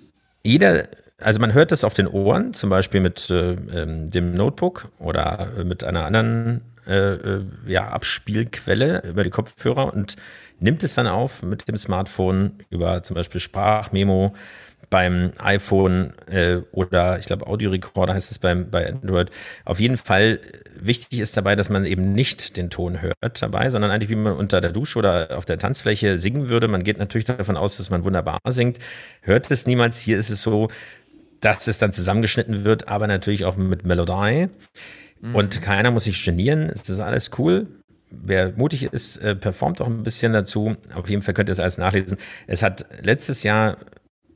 [0.42, 4.88] jeder, also man hört das auf den Ohren, zum Beispiel mit äh, ähm, dem Notebook
[4.98, 10.16] oder äh, mit einer anderen äh, äh, ja, Abspielquelle über die Kopfhörer und
[10.60, 14.34] nimmt es dann auf mit dem Smartphone über zum Beispiel Sprachmemo
[14.90, 19.30] beim iPhone äh, oder ich glaube Audiorekorder heißt es beim, bei Android.
[19.64, 23.70] Auf jeden Fall äh, wichtig ist dabei, dass man eben nicht den Ton hört dabei,
[23.70, 26.66] sondern eigentlich wie man unter der Dusche oder auf der Tanzfläche singen würde.
[26.68, 28.78] Man geht natürlich davon aus, dass man wunderbar singt,
[29.22, 30.00] hört es niemals.
[30.00, 30.68] Hier ist es so,
[31.40, 34.48] dass es dann zusammengeschnitten wird, aber natürlich auch mit Melodie.
[35.32, 36.70] Und keiner muss sich genieren.
[36.70, 37.66] Es ist alles cool.
[38.10, 40.76] Wer mutig ist, äh, performt auch ein bisschen dazu.
[40.94, 42.18] Auf jeden Fall könnt ihr es alles nachlesen.
[42.46, 43.76] Es hat letztes Jahr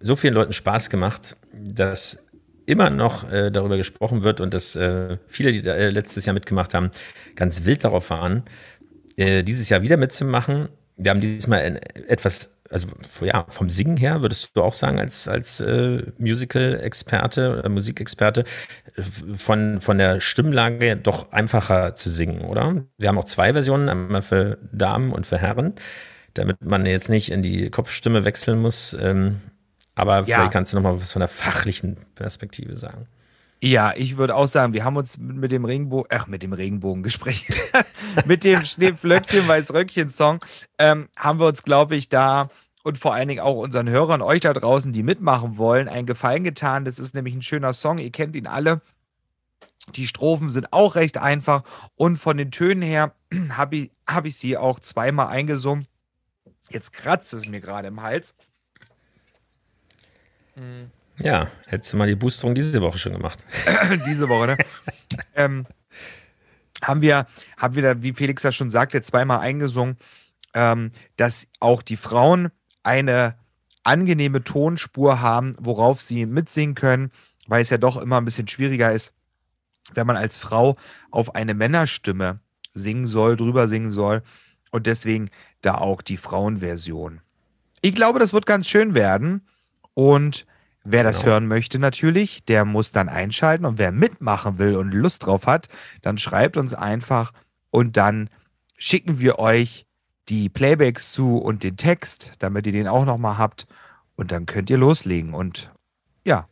[0.05, 2.27] so vielen Leuten Spaß gemacht, dass
[2.67, 6.35] immer noch äh, darüber gesprochen wird und dass äh, viele, die da, äh, letztes Jahr
[6.35, 6.91] mitgemacht haben,
[7.37, 8.43] ganz wild darauf waren,
[9.17, 10.69] äh, dieses Jahr wieder mitzumachen.
[10.97, 12.87] Wir haben diesmal ein, etwas, also
[13.23, 18.45] ja, vom Singen her, würdest du auch sagen, als, als äh, Musical-Experte oder Musikexperte,
[19.37, 22.85] von, von der Stimmlage doch einfacher zu singen, oder?
[22.99, 25.75] Wir haben auch zwei Versionen, einmal für Damen und für Herren,
[26.35, 28.95] damit man jetzt nicht in die Kopfstimme wechseln muss.
[29.01, 29.41] Ähm,
[29.95, 30.37] aber Ja.
[30.39, 33.07] vielleicht kannst du noch mal was von der fachlichen Perspektive sagen.
[33.63, 37.47] Ja, ich würde auch sagen, wir haben uns mit, dem Regenbogen, ach, mit dem Regenbogengespräch,
[38.27, 40.41] mit dem Schneeflöckchen, Weißröckchen-Song,
[40.79, 42.51] ähm, haben wir uns, glaube ich, da
[42.83, 46.45] und vor allen Dingen auch unseren Hörern, euch da draußen, die mitmachen wollen, einen Gefallen
[46.45, 46.85] getan.
[46.85, 48.83] Das ist nämlich ein schöner Song, ihr kennt ihn alle.
[49.97, 51.63] Die Strophen sind auch recht einfach
[51.95, 53.15] und von den Tönen her
[53.51, 55.87] habe ich, hab ich sie auch zweimal eingesungen.
[56.69, 58.37] Jetzt kratzt es mir gerade im Hals.
[61.19, 63.45] Ja, hättest du mal die Boosterung diese Woche schon gemacht.
[64.07, 64.57] diese Woche, ne?
[65.35, 65.67] ähm,
[66.83, 69.97] haben wir, haben wir da, wie Felix ja schon sagte, zweimal eingesungen,
[70.55, 72.51] ähm, dass auch die Frauen
[72.83, 73.37] eine
[73.85, 77.11] angenehme Tonspur haben, worauf sie mitsingen können,
[77.47, 79.15] weil es ja doch immer ein bisschen schwieriger ist,
[79.93, 80.77] wenn man als Frau
[81.11, 82.41] auf eine Männerstimme
[82.73, 84.23] singen soll, drüber singen soll.
[84.71, 87.21] Und deswegen da auch die Frauenversion.
[87.81, 89.47] Ich glaube, das wird ganz schön werden.
[89.95, 90.47] Und
[90.85, 91.33] wer das Genau.
[91.33, 93.65] hören möchte, natürlich, der muss dann einschalten.
[93.65, 95.69] Und wer mitmachen will und Lust drauf hat,
[96.03, 97.33] dann schreibt uns einfach
[97.71, 98.29] und dann
[98.77, 99.87] schicken wir euch
[100.29, 103.67] die Playbacks zu und den Text, damit ihr den auch nochmal habt.
[104.17, 105.35] Und dann könnt ihr loslegen.
[105.35, 105.71] Und
[106.25, 106.49] ja,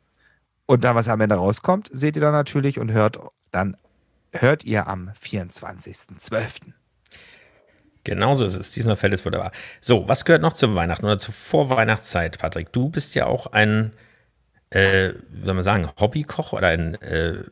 [0.67, 3.19] und dann, was am Ende rauskommt, seht ihr dann natürlich und hört
[3.51, 3.77] dann
[4.33, 6.73] hört ihr am 24.12.
[8.05, 8.73] Genauso ist es.
[8.73, 9.53] Diesmal fällt es wunderbar.
[9.81, 12.73] So, was gehört noch zum Weihnachten oder zur Vorweihnachtszeit, Patrick?
[12.73, 13.93] Du bist ja auch ein,
[14.71, 17.43] äh, wie soll man sagen, Hobbykoch oder ein äh,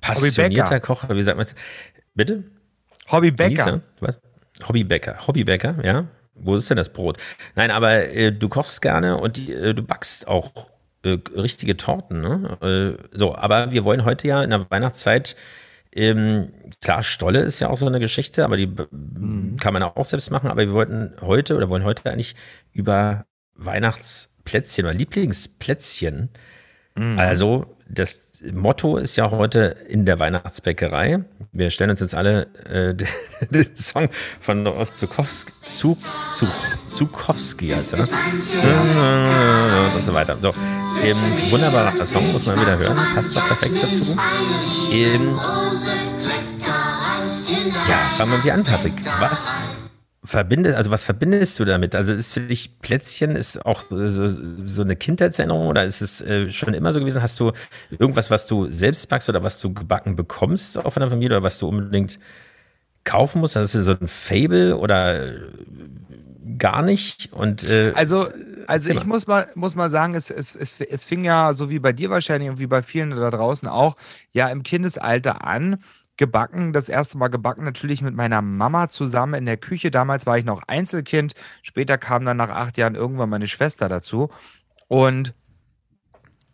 [0.00, 1.08] passionierter Koch.
[1.08, 1.54] Wie sagt man es?
[2.14, 2.44] Bitte?
[3.10, 3.80] Hobbybäcker.
[4.00, 4.20] Was?
[4.66, 5.26] Hobbybäcker.
[5.26, 6.06] Hobbybäcker, ja.
[6.34, 7.18] Wo ist denn das Brot?
[7.56, 10.52] Nein, aber äh, du kochst gerne und äh, du backst auch
[11.04, 12.20] äh, richtige Torten.
[12.20, 12.96] Ne?
[13.00, 15.36] Äh, so, aber wir wollen heute ja in der Weihnachtszeit
[15.92, 19.56] ähm, klar, Stolle ist ja auch so eine Geschichte, aber die mhm.
[19.58, 20.50] kann man auch selbst machen.
[20.50, 22.36] Aber wir wollten heute oder wollen heute eigentlich
[22.72, 26.30] über Weihnachtsplätzchen oder Lieblingsplätzchen.
[26.94, 27.18] Mhm.
[27.18, 28.20] Also das
[28.52, 31.24] Motto ist ja heute in der Weihnachtsbäckerei.
[31.52, 32.94] Wir stellen uns jetzt alle äh,
[33.50, 34.08] den Song
[34.40, 35.98] von Rolf Zukowski, Zuk,
[36.36, 36.48] Zuk,
[36.94, 38.06] Zukowski heißt er, ne?
[39.96, 40.36] und so weiter.
[40.40, 41.16] So, ähm,
[41.50, 44.16] wunderbarer Song, muss man wieder hören, passt doch perfekt dazu.
[44.92, 45.38] Ähm,
[47.88, 48.94] ja, fangen wir an, Patrick.
[49.18, 49.62] Was
[50.24, 51.94] verbindest, also was verbindest du damit?
[51.94, 56.50] Also ist für dich Plätzchen ist auch so, so eine Kindheitserinnerung oder ist es äh,
[56.50, 57.22] schon immer so gewesen?
[57.22, 57.52] Hast du
[57.90, 61.44] irgendwas, was du selbst backst oder was du gebacken bekommst auch von der Familie oder
[61.44, 62.18] was du unbedingt
[63.04, 63.56] kaufen musst?
[63.56, 65.40] Das ist so ein Fable oder äh,
[66.58, 67.32] gar nicht?
[67.32, 68.28] Und äh, also
[68.68, 71.78] also ich muss mal, muss mal sagen, es, es, es, es fing ja so wie
[71.78, 73.96] bei dir wahrscheinlich und wie bei vielen da draußen auch,
[74.30, 75.78] ja im Kindesalter an
[76.18, 79.90] gebacken, das erste Mal gebacken natürlich mit meiner Mama zusammen in der Küche.
[79.90, 81.34] Damals war ich noch Einzelkind.
[81.62, 84.28] Später kam dann nach acht Jahren irgendwann meine Schwester dazu.
[84.88, 85.34] Und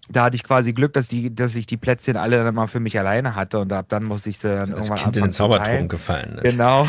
[0.09, 2.81] da hatte ich quasi Glück, dass, die, dass ich die Plätzchen alle dann mal für
[2.81, 5.33] mich alleine hatte und ab dann musste ich sie dann das irgendwann kind in den
[5.33, 6.43] Zauberturm gefallen ist.
[6.43, 6.87] Genau.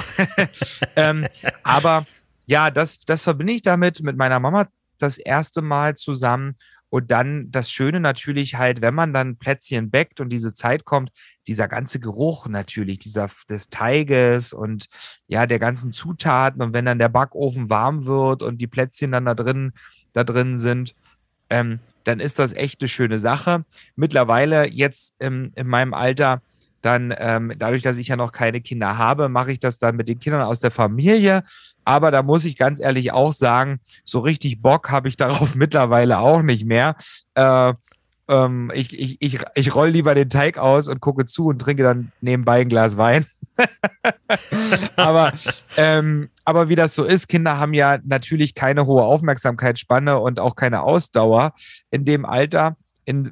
[0.96, 1.26] ähm,
[1.64, 2.06] aber
[2.46, 4.68] ja, das, das verbinde ich damit mit meiner Mama
[5.00, 6.56] das erste Mal zusammen.
[6.96, 11.12] Und dann das Schöne natürlich halt, wenn man dann Plätzchen backt und diese Zeit kommt,
[11.46, 14.88] dieser ganze Geruch natürlich, dieser des Teiges und
[15.28, 16.62] ja, der ganzen Zutaten.
[16.62, 19.74] Und wenn dann der Backofen warm wird und die Plätzchen dann da drin,
[20.14, 20.96] da drin sind,
[21.50, 23.66] ähm, dann ist das echt eine schöne Sache.
[23.98, 26.42] Mittlerweile jetzt ähm, in meinem Alter,
[26.86, 30.08] dann ähm, dadurch, dass ich ja noch keine Kinder habe, mache ich das dann mit
[30.08, 31.44] den Kindern aus der Familie.
[31.84, 36.20] Aber da muss ich ganz ehrlich auch sagen, so richtig Bock habe ich darauf mittlerweile
[36.20, 36.96] auch nicht mehr.
[37.34, 37.74] Äh,
[38.28, 41.84] ähm, ich ich, ich, ich roll lieber den Teig aus und gucke zu und trinke
[41.84, 43.26] dann nebenbei ein Glas Wein.
[44.96, 45.34] aber,
[45.78, 50.56] ähm, aber wie das so ist, Kinder haben ja natürlich keine hohe Aufmerksamkeitsspanne und auch
[50.56, 51.54] keine Ausdauer
[51.90, 53.32] in dem Alter, in,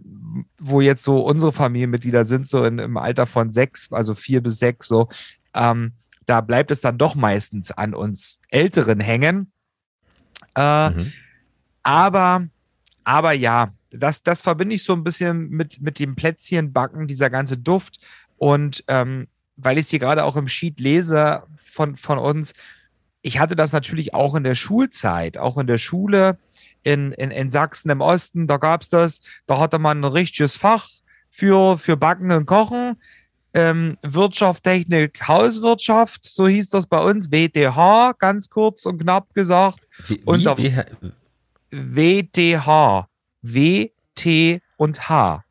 [0.59, 4.59] wo jetzt so unsere Familienmitglieder sind, so in, im Alter von sechs, also vier bis
[4.59, 5.09] sechs, so.
[5.53, 5.93] Ähm,
[6.25, 9.51] da bleibt es dann doch meistens an uns Älteren hängen.
[10.55, 11.13] Äh, mhm.
[11.83, 12.47] Aber,
[13.03, 17.57] aber ja, das, das verbinde ich so ein bisschen mit, mit dem Plätzchenbacken, dieser ganze
[17.57, 17.99] Duft.
[18.37, 22.53] Und ähm, weil ich es hier gerade auch im Sheet lese von, von uns,
[23.21, 26.37] ich hatte das natürlich auch in der Schulzeit, auch in der Schule
[26.83, 30.55] in, in, in Sachsen im Osten, da gab es das, da hatte man ein richtiges
[30.55, 30.87] Fach
[31.29, 32.95] für, für Backen und Kochen.
[33.55, 39.87] Ähm, Wirtschaft, Technik, Hauswirtschaft, so hieß das bei uns, WTH, ganz kurz und knapp gesagt.
[40.07, 40.73] Wie, und wie?
[41.69, 43.07] WTH.
[43.43, 45.43] W, T und H.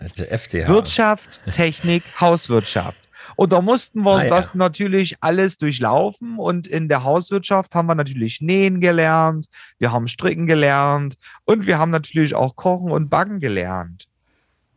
[0.00, 0.68] FTH.
[0.68, 3.03] Wirtschaft, Technik, Hauswirtschaft.
[3.36, 4.58] Und da mussten wir ah, das ja.
[4.58, 6.38] natürlich alles durchlaufen.
[6.38, 9.46] Und in der Hauswirtschaft haben wir natürlich Nähen gelernt,
[9.78, 14.06] wir haben Stricken gelernt und wir haben natürlich auch Kochen und Backen gelernt.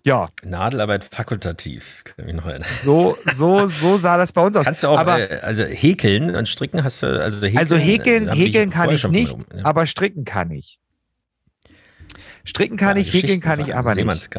[0.07, 0.29] Ja.
[0.41, 2.69] Nadelarbeit fakultativ, kann ich noch erinnern.
[2.85, 4.63] So, so, so sah das bei uns aus.
[4.63, 7.57] Kannst du auch, aber, äh, also häkeln und stricken hast du, also häkeln.
[7.57, 9.65] Also häkeln, häkeln kann ich nicht, ja.
[9.65, 10.79] aber stricken kann ich.
[12.47, 14.29] Stricken kann ja, ich, häkeln kann ich aber nicht.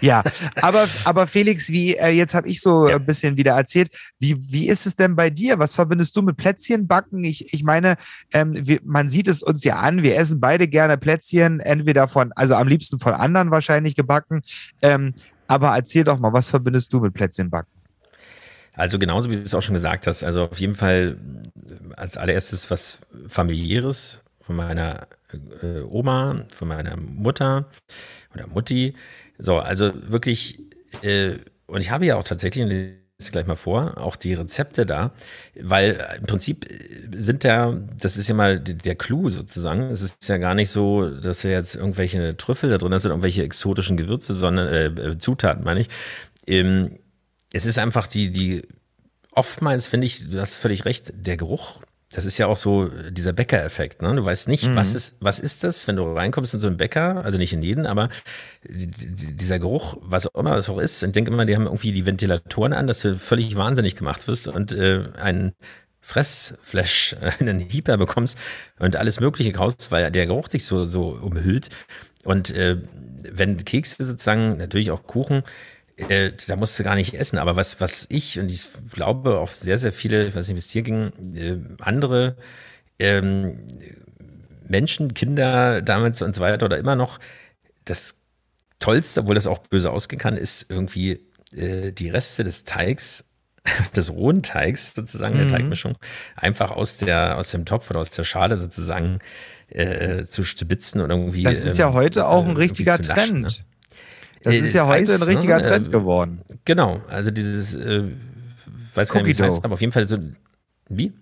[0.00, 0.22] Ja,
[0.62, 2.96] aber, aber Felix, wie, äh, jetzt habe ich so ja.
[2.96, 5.58] ein bisschen wieder erzählt, wie, wie ist es denn bei dir?
[5.58, 7.24] Was verbindest du mit Plätzchen backen?
[7.24, 7.96] Ich, ich meine,
[8.32, 12.32] ähm, wir, man sieht es uns ja an, wir essen beide gerne Plätzchen, entweder von,
[12.36, 14.42] also am liebsten von anderen wahrscheinlich gebacken.
[14.80, 15.14] Ähm,
[15.48, 17.70] aber erzähl doch mal, was verbindest du mit Plätzchen backen?
[18.72, 21.18] Also genauso wie du es auch schon gesagt hast, also auf jeden Fall
[21.96, 25.08] als allererstes was familiäres von meiner
[25.60, 27.68] äh, Oma, von meiner Mutter
[28.32, 28.94] oder Mutti.
[29.38, 30.60] So, also wirklich,
[31.02, 34.86] äh, und ich habe ja auch tatsächlich, und lese gleich mal vor, auch die Rezepte
[34.86, 35.10] da,
[35.60, 36.64] weil im Prinzip
[37.12, 39.82] sind da, das ist ja mal der Clou sozusagen.
[39.90, 43.42] Es ist ja gar nicht so, dass wir jetzt irgendwelche Trüffel da drin sind, irgendwelche
[43.42, 45.88] exotischen Gewürze, sondern äh, Zutaten, meine ich.
[46.46, 47.00] Ähm,
[47.52, 48.62] es ist einfach die, die
[49.32, 53.32] oftmals finde ich, du hast völlig recht, der Geruch, das ist ja auch so dieser
[53.32, 54.00] Bäcker-Effekt.
[54.00, 54.14] Ne?
[54.14, 54.76] Du weißt nicht, mhm.
[54.76, 57.62] was, ist, was ist das, wenn du reinkommst in so einen Bäcker, also nicht in
[57.62, 58.10] jeden, aber
[58.64, 62.06] dieser Geruch, was auch immer es auch ist, ich denke immer, die haben irgendwie die
[62.06, 65.52] Ventilatoren an, dass du völlig wahnsinnig gemacht wirst und äh, ein
[66.00, 68.38] Fressflash, einen Hieper bekommst
[68.78, 71.70] und alles Mögliche kaufst, weil der Geruch dich so, so umhüllt.
[72.22, 72.78] Und äh,
[73.28, 75.42] wenn Kekse sozusagen, natürlich auch Kuchen,
[75.96, 77.38] äh, da musst du gar nicht essen.
[77.38, 80.58] Aber was, was ich und ich glaube auch sehr, sehr viele, ich weiß nicht, wie
[80.58, 82.36] es dir ging, äh, andere
[82.98, 83.66] ähm,
[84.68, 87.18] Menschen, Kinder damals und so weiter oder immer noch,
[87.84, 88.16] das
[88.78, 93.24] Tollste, obwohl das auch böse ausgehen kann, ist irgendwie äh, die Reste des Teigs
[93.96, 95.48] des rohen Teigs sozusagen, mhm.
[95.48, 95.92] der Teigmischung,
[96.36, 99.18] einfach aus der, aus dem Topf oder aus der Schale sozusagen
[99.68, 101.42] äh, zu stibitzen und irgendwie.
[101.42, 103.40] Das ist ja ähm, heute auch ein richtiger Trend.
[103.40, 103.48] Ne?
[104.46, 105.62] Das ist ja heute Eis, ein richtiger ne?
[105.62, 106.40] Trend geworden.
[106.64, 108.04] Genau, also dieses, äh,
[108.94, 110.18] weiß gar nicht, wie es heißt, aber auf jeden Fall so,
[110.88, 111.12] wie?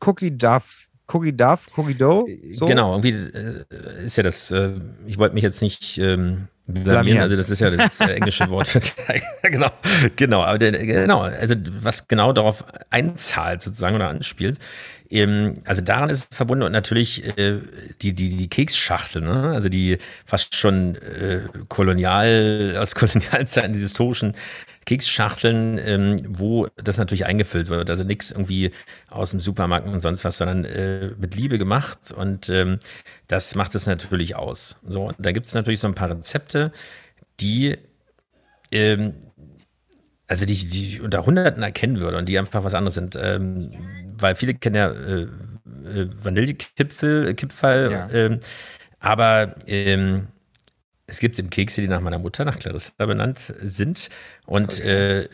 [0.00, 0.88] Cookie Duff.
[1.12, 2.26] Cookie Duff, Cookie Dough?
[2.54, 2.64] So?
[2.64, 4.72] Genau, irgendwie äh, ist ja das, äh,
[5.06, 8.68] ich wollte mich jetzt nicht ähm, blamieren, also das ist ja das äh, englische Wort
[8.68, 8.80] für
[9.42, 9.70] genau,
[10.16, 14.58] genau, aber der, genau, also was genau darauf einzahlt sozusagen oder anspielt.
[15.10, 17.60] Ähm, also daran ist verbunden und natürlich äh,
[18.02, 19.52] die, die, die Keksschachtel, ne?
[19.52, 24.34] also die fast schon äh, kolonial, aus Kolonialzeiten, die historischen
[24.84, 27.88] Keksschachteln, ähm, wo das natürlich eingefüllt wird.
[27.90, 28.70] Also nichts irgendwie
[29.08, 32.12] aus dem Supermarkt und sonst was, sondern äh, mit Liebe gemacht.
[32.14, 32.78] Und ähm,
[33.28, 34.78] das macht es natürlich aus.
[34.86, 36.72] So, da gibt es natürlich so ein paar Rezepte,
[37.40, 37.78] die
[38.70, 39.14] ähm,
[40.26, 43.16] also die, die unter Hunderten erkennen würde und die einfach was anderes sind.
[43.20, 43.70] Ähm,
[44.16, 48.10] weil viele kennen ja äh, äh, Vanillekipfel, äh, Kipferl, ja.
[48.10, 48.40] ähm,
[49.00, 50.28] aber ähm,
[51.06, 54.08] es gibt eben Kekse, die nach meiner Mutter, nach Clarissa benannt sind.
[54.46, 55.22] Und okay.
[55.22, 55.28] äh,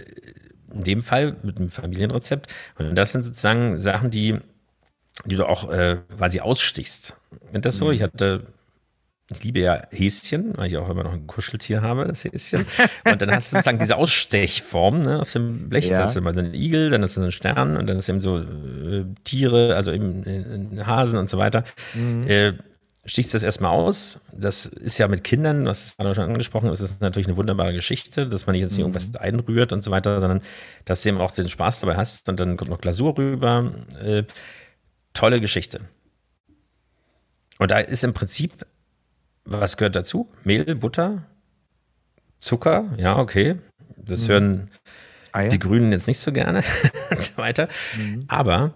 [0.72, 2.48] in dem Fall mit einem Familienrezept.
[2.78, 4.38] Und das sind sozusagen Sachen, die,
[5.26, 7.14] die du auch äh, quasi ausstichst.
[7.52, 7.86] Ist das so?
[7.86, 7.92] Mhm.
[7.92, 8.46] Ich hatte
[9.32, 12.66] ich liebe ja Häschen, weil ich auch immer noch ein Kuscheltier habe, das Häschen.
[13.10, 15.86] Und dann hast du sozusagen diese Ausstechform ne, auf dem Blech.
[15.88, 15.98] Ja.
[15.98, 18.08] Da hast du mal so einen Igel, dann hast du einen Stern und dann ist
[18.08, 21.64] eben so äh, Tiere, also eben äh, Hasen und so weiter.
[21.94, 22.28] Mhm.
[22.28, 22.52] Äh,
[23.04, 24.20] stichst das erstmal aus.
[24.32, 27.72] Das ist ja mit Kindern, was ist gerade schon angesprochen, das ist natürlich eine wunderbare
[27.72, 28.94] Geschichte, dass man nicht jetzt nicht mhm.
[28.94, 30.42] irgendwas einrührt und so weiter, sondern
[30.84, 33.72] dass du eben auch den Spaß dabei hast und dann kommt noch Glasur rüber.
[34.02, 34.24] Äh,
[35.14, 35.80] tolle Geschichte.
[37.58, 38.52] Und da ist im Prinzip,
[39.50, 40.30] was gehört dazu?
[40.44, 41.26] Mehl, Butter,
[42.38, 43.56] Zucker, ja, okay.
[43.96, 44.28] Das mhm.
[44.28, 44.70] hören
[45.32, 45.48] Eier.
[45.48, 46.62] die Grünen jetzt nicht so gerne
[47.10, 47.68] und so weiter.
[47.96, 48.24] Mhm.
[48.28, 48.74] Aber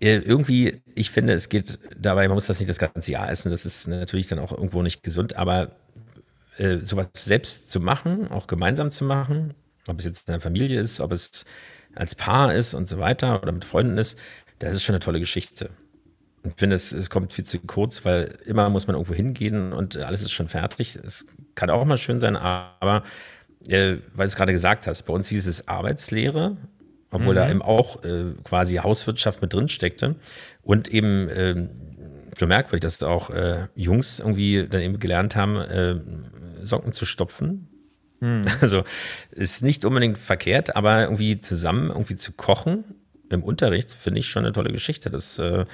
[0.00, 3.50] äh, irgendwie, ich finde, es geht dabei, man muss das nicht das ganze Jahr essen,
[3.50, 5.72] das ist natürlich dann auch irgendwo nicht gesund, aber
[6.58, 9.54] äh, sowas selbst zu machen, auch gemeinsam zu machen,
[9.86, 11.44] ob es jetzt in der Familie ist, ob es
[11.94, 14.18] als Paar ist und so weiter oder mit Freunden ist,
[14.58, 15.70] das ist schon eine tolle Geschichte.
[16.48, 19.96] Ich finde, es, es kommt viel zu kurz, weil immer muss man irgendwo hingehen und
[19.96, 20.98] alles ist schon fertig.
[21.04, 23.02] Es kann auch mal schön sein, aber
[23.68, 26.56] äh, weil du es gerade gesagt hast, bei uns hieß es Arbeitslehre
[27.10, 27.36] obwohl mhm.
[27.36, 30.16] da eben auch äh, quasi Hauswirtschaft mit drin steckte.
[30.62, 31.68] Und eben äh,
[32.38, 35.96] schon merkwürdig, dass auch äh, Jungs irgendwie dann eben gelernt haben, äh,
[36.62, 37.68] Socken zu stopfen.
[38.20, 38.42] Mhm.
[38.60, 38.84] Also
[39.30, 42.84] ist nicht unbedingt verkehrt, aber irgendwie zusammen irgendwie zu kochen
[43.30, 45.10] im Unterricht finde ich schon eine tolle Geschichte.
[45.10, 45.64] Das äh,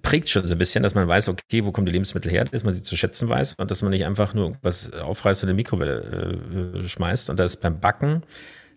[0.00, 2.62] prägt schon so ein bisschen, dass man weiß, okay, wo kommen die Lebensmittel her, dass
[2.62, 5.56] man sie zu schätzen weiß und dass man nicht einfach nur irgendwas aufreißt und in
[5.56, 7.30] die Mikrowelle äh, schmeißt.
[7.30, 8.22] Und das beim Backen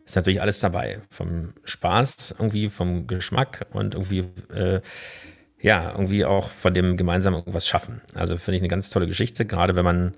[0.05, 1.01] ist natürlich alles dabei.
[1.09, 4.81] Vom Spaß irgendwie, vom Geschmack und irgendwie, äh,
[5.59, 8.01] ja, irgendwie auch von dem gemeinsam irgendwas schaffen.
[8.13, 10.13] Also finde ich eine ganz tolle Geschichte, gerade wenn man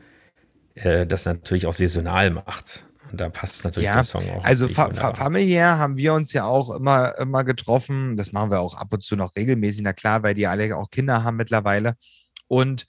[0.75, 2.85] äh, das natürlich auch saisonal macht.
[3.11, 4.43] Und da passt natürlich ja, der Song auch.
[4.43, 8.17] Also fa fa familiär haben wir uns ja auch immer, immer getroffen.
[8.17, 10.89] Das machen wir auch ab und zu noch regelmäßig, na klar, weil die alle auch
[10.89, 11.95] Kinder haben mittlerweile.
[12.47, 12.85] Und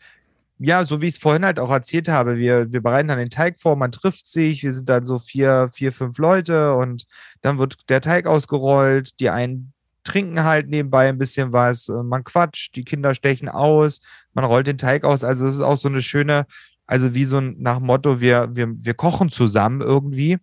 [0.59, 3.31] ja, so wie ich es vorhin halt auch erzählt habe, wir, wir bereiten dann den
[3.31, 7.07] Teig vor, man trifft sich, wir sind dann so vier, vier, fünf Leute und
[7.42, 9.72] dann wird der Teig ausgerollt, die einen
[10.03, 14.01] trinken halt nebenbei ein bisschen was, man quatscht, die Kinder stechen aus,
[14.32, 15.22] man rollt den Teig aus.
[15.22, 16.47] Also es ist auch so eine schöne,
[16.89, 20.39] also wie so ein nach Motto, wir, wir, wir kochen zusammen irgendwie.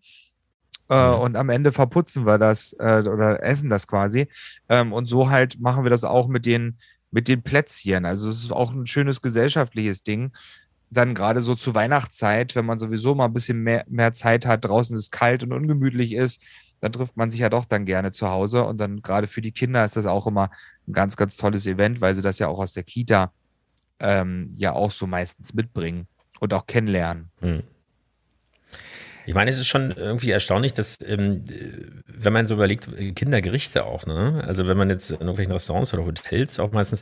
[0.87, 1.19] Äh, mhm.
[1.19, 4.27] und am Ende verputzen wir das äh, oder essen das quasi.
[4.69, 6.77] Ähm, und so halt machen wir das auch mit den,
[7.09, 8.05] mit den Plätzchen.
[8.05, 10.31] Also es ist auch ein schönes gesellschaftliches Ding.
[10.91, 14.65] Dann gerade so zur Weihnachtszeit, wenn man sowieso mal ein bisschen mehr, mehr Zeit hat,
[14.65, 16.43] draußen ist kalt und ungemütlich ist,
[16.79, 18.63] dann trifft man sich ja doch dann gerne zu Hause.
[18.65, 20.51] Und dann gerade für die Kinder ist das auch immer
[20.87, 23.33] ein ganz, ganz tolles Event, weil sie das ja auch aus der Kita
[23.99, 26.07] ähm, ja auch so meistens mitbringen
[26.39, 27.29] und auch kennenlernen.
[27.41, 27.63] Hm.
[29.27, 31.43] Ich meine, es ist schon irgendwie erstaunlich, dass, ähm,
[32.05, 34.43] wenn man so überlegt, Kindergerichte auch, ne?
[34.45, 37.01] Also wenn man jetzt in irgendwelchen Restaurants oder Hotels auch meistens,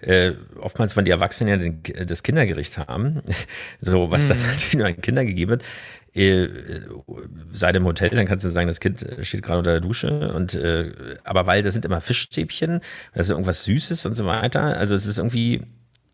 [0.00, 3.20] äh, oftmals, wenn die Erwachsenen ja den, das Kindergericht haben,
[3.80, 4.28] so was mhm.
[4.28, 5.64] dann natürlich nur an Kinder gegeben wird,
[6.14, 6.48] äh,
[7.52, 10.54] sei im Hotel, dann kannst du sagen, das Kind steht gerade unter der Dusche und
[10.54, 10.92] äh,
[11.24, 12.80] aber weil das sind immer Fischstäbchen,
[13.12, 14.62] das ist irgendwas Süßes und so weiter.
[14.78, 15.60] Also es ist irgendwie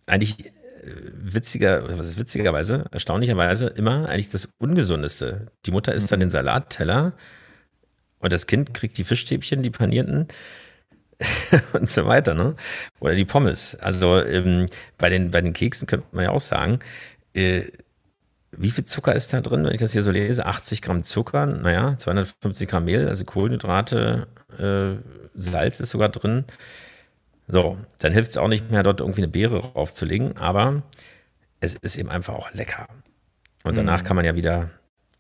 [0.07, 0.53] eigentlich
[0.85, 5.47] witziger, was ist witzigerweise, erstaunlicherweise immer eigentlich das Ungesundeste.
[5.67, 7.13] Die Mutter isst dann den Salatteller
[8.19, 10.29] und das Kind kriegt die Fischstäbchen, die panierten
[11.73, 12.57] und so weiter, ne?
[13.01, 13.77] Oder die Pommes.
[13.77, 14.67] Also ähm,
[14.99, 16.81] bei, den, bei den Keksen könnte man ja auch sagen,
[17.35, 17.65] äh,
[18.57, 20.47] wie viel Zucker ist da drin, wenn ich das hier so lese?
[20.47, 24.29] 80 Gramm Zucker, naja, 250 Gramm Mehl, also Kohlenhydrate,
[24.59, 25.01] äh,
[25.35, 26.45] Salz ist sogar drin.
[27.47, 30.83] So, dann hilft es auch nicht mehr, dort irgendwie eine Beere draufzulegen, aber
[31.61, 32.89] es ist eben einfach auch lecker.
[33.65, 34.07] Und danach mhm.
[34.07, 34.71] kann man ja wieder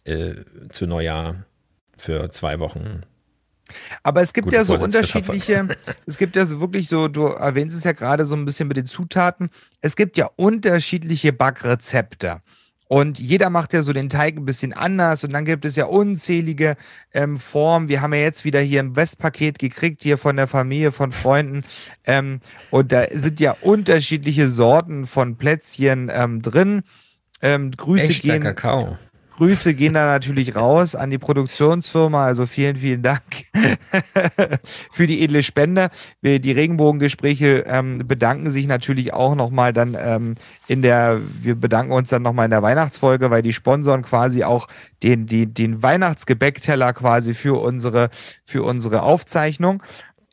[0.04, 0.34] äh,
[0.70, 1.44] zu Neujahr
[1.96, 3.02] für zwei Wochen.
[4.02, 5.68] Aber es gibt ja so unterschiedliche,
[6.06, 8.76] es gibt ja so wirklich so, du erwähnst es ja gerade so ein bisschen mit
[8.76, 9.48] den Zutaten,
[9.80, 12.42] es gibt ja unterschiedliche Backrezepte.
[12.94, 15.86] Und jeder macht ja so den Teig ein bisschen anders und dann gibt es ja
[15.86, 16.76] unzählige
[17.12, 17.88] ähm, Formen.
[17.88, 21.64] Wir haben ja jetzt wieder hier ein Westpaket gekriegt, hier von der Familie, von Freunden.
[22.04, 22.38] Ähm,
[22.70, 26.82] und da sind ja unterschiedliche Sorten von Plätzchen ähm, drin.
[27.42, 28.42] Ähm, Grüße Echter gehen.
[28.44, 28.96] Kakao.
[29.36, 32.24] Grüße gehen da natürlich raus an die Produktionsfirma.
[32.24, 33.22] Also vielen, vielen Dank
[34.92, 35.90] für die edle Spende.
[36.22, 40.34] Die Regenbogengespräche ähm, bedanken sich natürlich auch nochmal dann ähm,
[40.68, 44.68] in der, wir bedanken uns dann nochmal in der Weihnachtsfolge, weil die sponsoren quasi auch
[45.02, 48.10] den, die, den Weihnachtsgebäckteller quasi für unsere,
[48.44, 49.82] für unsere Aufzeichnung.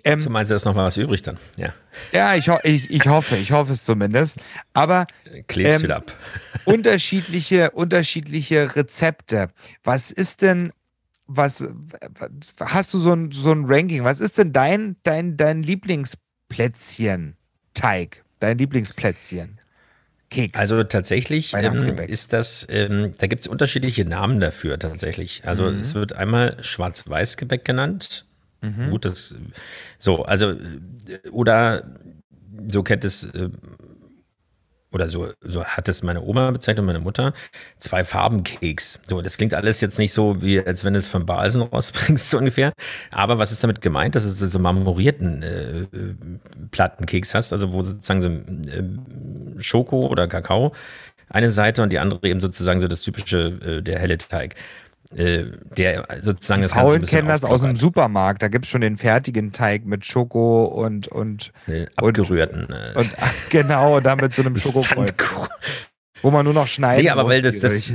[0.03, 1.37] Ähm, du meinst, da ist noch mal was übrig dann?
[1.57, 1.73] Ja.
[2.11, 4.37] Ja, ich, ho ich, ich hoffe, ich hoffe es zumindest.
[4.73, 5.05] Aber
[5.47, 6.11] Klebst ähm, wieder ab.
[6.65, 9.49] unterschiedliche, unterschiedliche Rezepte.
[9.83, 10.71] Was ist denn,
[11.27, 11.67] was
[12.59, 14.03] hast du so ein, so ein Ranking?
[14.03, 18.23] Was ist denn dein, dein, dein Lieblingsplätzchen-Teig?
[18.39, 19.61] Dein Lieblingsplätzchen?
[20.31, 20.59] Keks.
[20.59, 21.75] Also tatsächlich ähm,
[22.07, 25.41] ist das, ähm, da gibt es unterschiedliche Namen dafür tatsächlich.
[25.45, 25.81] Also mhm.
[25.81, 28.25] es wird einmal Schwarz-Weiß-Gebäck genannt
[28.62, 28.91] Mhm.
[28.91, 29.36] Gut, das
[29.97, 30.55] so, also
[31.32, 31.84] oder
[32.68, 33.49] so kennt es äh,
[34.91, 37.34] oder so, so hat es meine Oma bezeichnet und meine Mutter,
[37.78, 38.99] zwei Farben Keks.
[39.07, 42.30] So, das klingt alles jetzt nicht so, wie als wenn du es von Basen rausbringst,
[42.30, 42.74] so ungefähr.
[43.09, 45.88] Aber was ist damit gemeint, dass du so marmorierten äh,
[46.72, 48.28] Plattenkeks hast, also wo sozusagen so
[48.70, 50.74] äh, Schoko oder Kakao
[51.30, 54.55] eine Seite und die andere eben sozusagen so das typische, äh, der helle Teig.
[55.16, 55.45] Äh,
[55.78, 58.41] der sozusagen die das Faulen kennen das aus dem Supermarkt.
[58.41, 62.66] Da gibt es schon den fertigen Teig mit Schoko und und den abgerührten.
[62.66, 62.97] Und, äh.
[62.97, 63.14] und
[63.49, 65.14] genau, und dann mit so einem Schokokreuz.
[66.22, 67.93] wo man nur noch schneiden Nee, aber muss, weil das, das,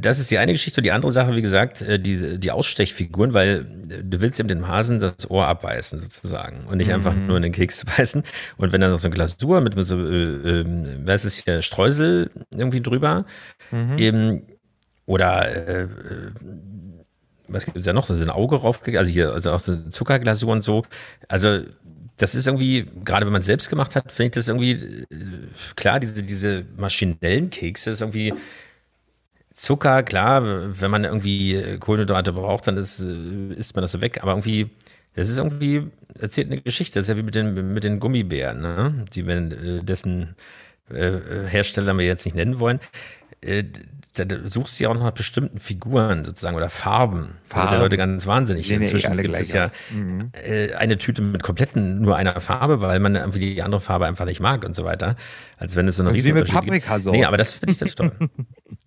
[0.00, 0.80] das ist die eine Geschichte.
[0.80, 4.68] Und die andere Sache, wie gesagt, äh, die, die Ausstechfiguren, weil du willst eben dem
[4.68, 6.64] Hasen das Ohr abbeißen, sozusagen.
[6.66, 6.94] Und nicht mhm.
[6.94, 8.22] einfach nur in den Keks beißen.
[8.56, 10.64] Und wenn dann noch so eine Glasur mit, mit so, äh, äh,
[11.04, 13.26] was ist hier, Streusel irgendwie drüber,
[13.70, 13.98] mhm.
[13.98, 14.42] eben
[15.06, 15.88] oder äh,
[17.48, 18.10] was gibt es ja noch?
[18.10, 20.84] Ist ein Auge raufgegangen, also hier, also auch so eine Zuckerglasur und so.
[21.28, 21.60] Also
[22.16, 25.06] das ist irgendwie, gerade wenn man es selbst gemacht hat, finde ich das irgendwie, äh,
[25.76, 28.34] klar, diese, diese maschinellen Kekse ist irgendwie
[29.52, 30.42] Zucker, klar,
[30.80, 34.70] wenn man irgendwie Kohlenhydrate braucht, dann ist, äh, isst man das so weg, aber irgendwie,
[35.14, 38.60] das ist irgendwie, erzählt eine Geschichte, das ist ja wie mit den, mit den Gummibären,
[38.60, 39.04] ne?
[39.14, 40.36] die äh, dessen
[40.90, 42.80] äh, Hersteller wir jetzt nicht nennen wollen
[44.24, 47.36] da suchst du ja auch nach bestimmten Figuren sozusagen oder Farben.
[47.42, 47.66] Farben.
[47.66, 48.68] Also der Leute ganz wahnsinnig.
[48.68, 50.30] Nee, nee, Inzwischen gibt es ja mhm.
[50.32, 54.24] äh, eine Tüte mit kompletten nur einer Farbe, weil man irgendwie die andere Farbe einfach
[54.24, 55.16] nicht mag und so weiter.
[55.58, 57.12] Als wenn es so eine also wie mit Paprika so.
[57.12, 58.12] Nee, aber das finde ich das toll.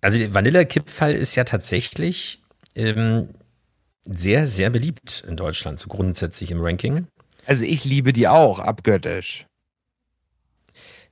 [0.00, 2.42] also der Vanillekipferl ist ja tatsächlich
[2.74, 3.28] ähm,
[4.02, 7.06] sehr, sehr beliebt in Deutschland, so grundsätzlich im Ranking.
[7.46, 9.46] Also ich liebe die auch abgöttisch.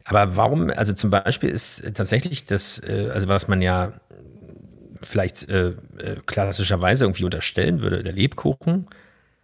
[0.09, 3.93] Aber warum, also zum Beispiel ist tatsächlich das, äh, also was man ja
[5.03, 8.89] vielleicht äh, äh, klassischerweise irgendwie unterstellen würde, der Lebkuchen,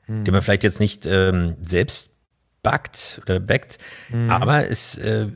[0.07, 0.25] hm.
[0.25, 2.15] den man vielleicht jetzt nicht ähm, selbst
[2.63, 4.31] backt oder backt, hm.
[4.31, 5.29] aber ist äh,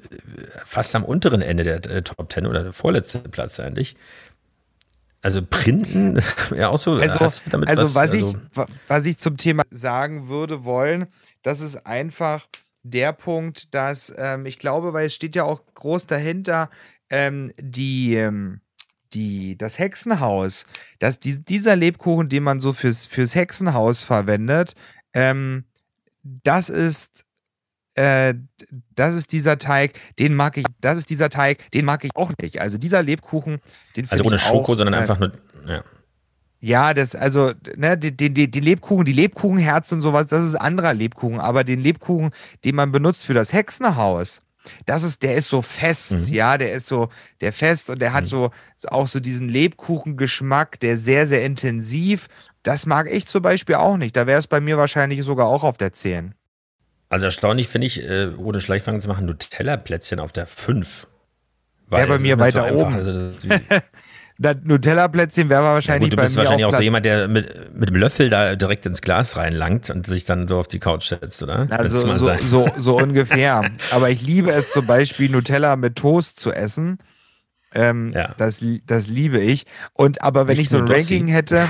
[0.65, 3.97] fast am unteren Ende der äh, Top Ten oder der vorletzte Platz eigentlich.
[5.21, 6.23] Also Printen,
[6.57, 6.93] ja auch so.
[6.95, 11.07] Also, also was, was, ich, also was ich zum Thema sagen würde wollen,
[11.43, 12.47] das ist einfach
[12.91, 16.71] der Punkt, dass ähm, ich glaube, weil es steht ja auch groß dahinter,
[17.11, 18.61] ähm, die, ähm,
[19.13, 20.67] die, das Hexenhaus,
[20.99, 24.75] dass die, dieser Lebkuchen, den man so fürs, fürs Hexenhaus verwendet,
[25.15, 25.65] ähm,
[26.23, 27.25] das ist
[27.95, 28.35] äh,
[28.95, 32.31] das ist dieser Teig, den mag ich, das ist dieser Teig, den mag ich auch
[32.41, 32.61] nicht.
[32.61, 33.59] Also dieser Lebkuchen,
[33.97, 35.33] den Also ohne Schoko, auch, sondern äh, einfach nur,
[35.67, 35.83] ja.
[36.61, 40.93] Ja, das, also, ne, die, die, die Lebkuchen, die Lebkuchenherz und sowas, das ist anderer
[40.93, 41.39] Lebkuchen.
[41.39, 42.31] Aber den Lebkuchen,
[42.65, 44.43] den man benutzt für das Hexenhaus,
[44.87, 46.23] das ist, der ist so fest, mhm.
[46.35, 47.09] ja, der ist so,
[47.41, 48.29] der fest und der hat mhm.
[48.29, 48.51] so
[48.89, 52.29] auch so diesen Lebkuchengeschmack, der sehr, sehr intensiv.
[52.63, 54.17] Das mag ich zum Beispiel auch nicht.
[54.17, 56.35] Da wäre es bei mir wahrscheinlich sogar auch auf der 10.
[57.09, 61.07] Also erstaunlich finde ich, äh, ohne Schleichfang zu machen, Nutella-Plätzchen auf der 5.
[61.89, 62.95] Wäre bei mir weiter so oben.
[62.95, 63.31] Also
[64.39, 67.75] das Nutella-Plätzchen wäre wahrscheinlich ja, gut, du bist wahrscheinlich auch, auch so jemand, der mit,
[67.75, 71.07] mit dem Löffel da direkt ins Glas reinlangt und sich dann so auf die Couch
[71.09, 71.67] setzt, oder?
[71.71, 73.69] Also so, so, so ungefähr.
[73.91, 76.99] Aber ich liebe es zum Beispiel, Nutella mit Toast zu essen.
[77.75, 78.35] Ähm, ja.
[78.39, 79.67] das, das liebe ich.
[79.93, 81.69] Und aber wenn Nicht ich so ein Ranking hätte,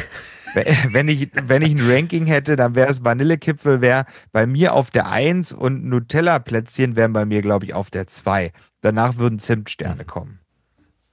[0.93, 4.91] wenn ich, wenn ich ein Ranking hätte, dann wäre es Vanillekipfel wäre bei mir auf
[4.91, 8.53] der 1 und Nutella-Plätzchen wären bei mir, glaube ich, auf der 2.
[8.83, 10.38] Danach würden Zimtsterne kommen.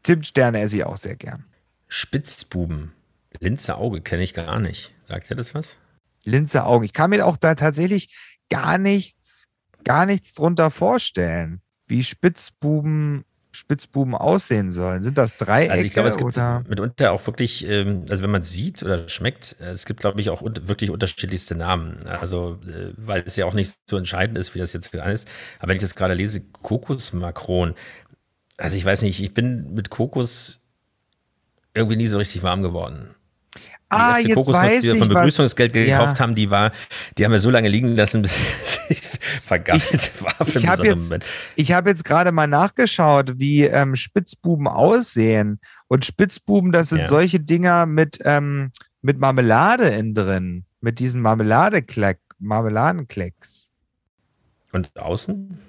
[0.05, 1.45] Zimtsterne esse ich auch sehr gern.
[1.87, 2.93] Spitzbuben.
[3.39, 4.93] Linzer Auge kenne ich gar nicht.
[5.03, 5.79] Sagt ihr das was?
[6.23, 6.85] Linzer Auge.
[6.85, 8.15] Ich kann mir auch da tatsächlich
[8.49, 9.47] gar nichts,
[9.83, 13.25] gar nichts drunter vorstellen, wie Spitzbuben
[13.55, 15.01] Spitzbuben aussehen sollen?
[15.01, 15.71] Sind das Dreiecke?
[15.71, 16.63] Also ich glaube, es gibt oder?
[16.67, 20.29] mitunter auch wirklich, ähm, also wenn man sieht oder schmeckt, äh, es gibt, glaube ich,
[20.29, 22.05] auch wirklich unterschiedlichste Namen.
[22.05, 25.27] Also, äh, weil es ja auch nicht so entscheidend ist, wie das jetzt ist.
[25.59, 27.75] Aber wenn ich das gerade lese, Kokosmakron,
[28.57, 30.61] also ich weiß nicht, ich bin mit Kokos
[31.73, 33.15] irgendwie nie so richtig warm geworden.
[33.91, 36.19] Die ah, erste Kokosnuss, die wir von Begrüßungsgeld gekauft ja.
[36.19, 36.71] haben, die war,
[37.17, 38.33] die haben wir so lange liegen lassen, bis
[38.87, 38.95] sie
[39.43, 41.13] vergammelt ich, war für ich habe jetzt,
[41.55, 45.59] Ich habe jetzt gerade mal nachgeschaut, wie ähm, Spitzbuben aussehen.
[45.87, 47.05] Und Spitzbuben, das sind ja.
[47.05, 50.65] solche Dinger mit, ähm, mit Marmelade innen drin.
[50.81, 53.69] Mit diesen Marmeladekleck, Marmeladenklecks.
[54.71, 55.59] Und außen?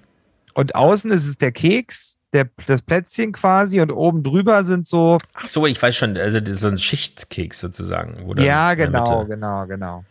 [0.55, 5.19] Und außen ist es der Keks der, das Plätzchen quasi und oben drüber sind so.
[5.35, 8.17] Ach so, ich weiß schon, also so ein Schichtkeks sozusagen.
[8.39, 10.05] ja, genau, genau, genau.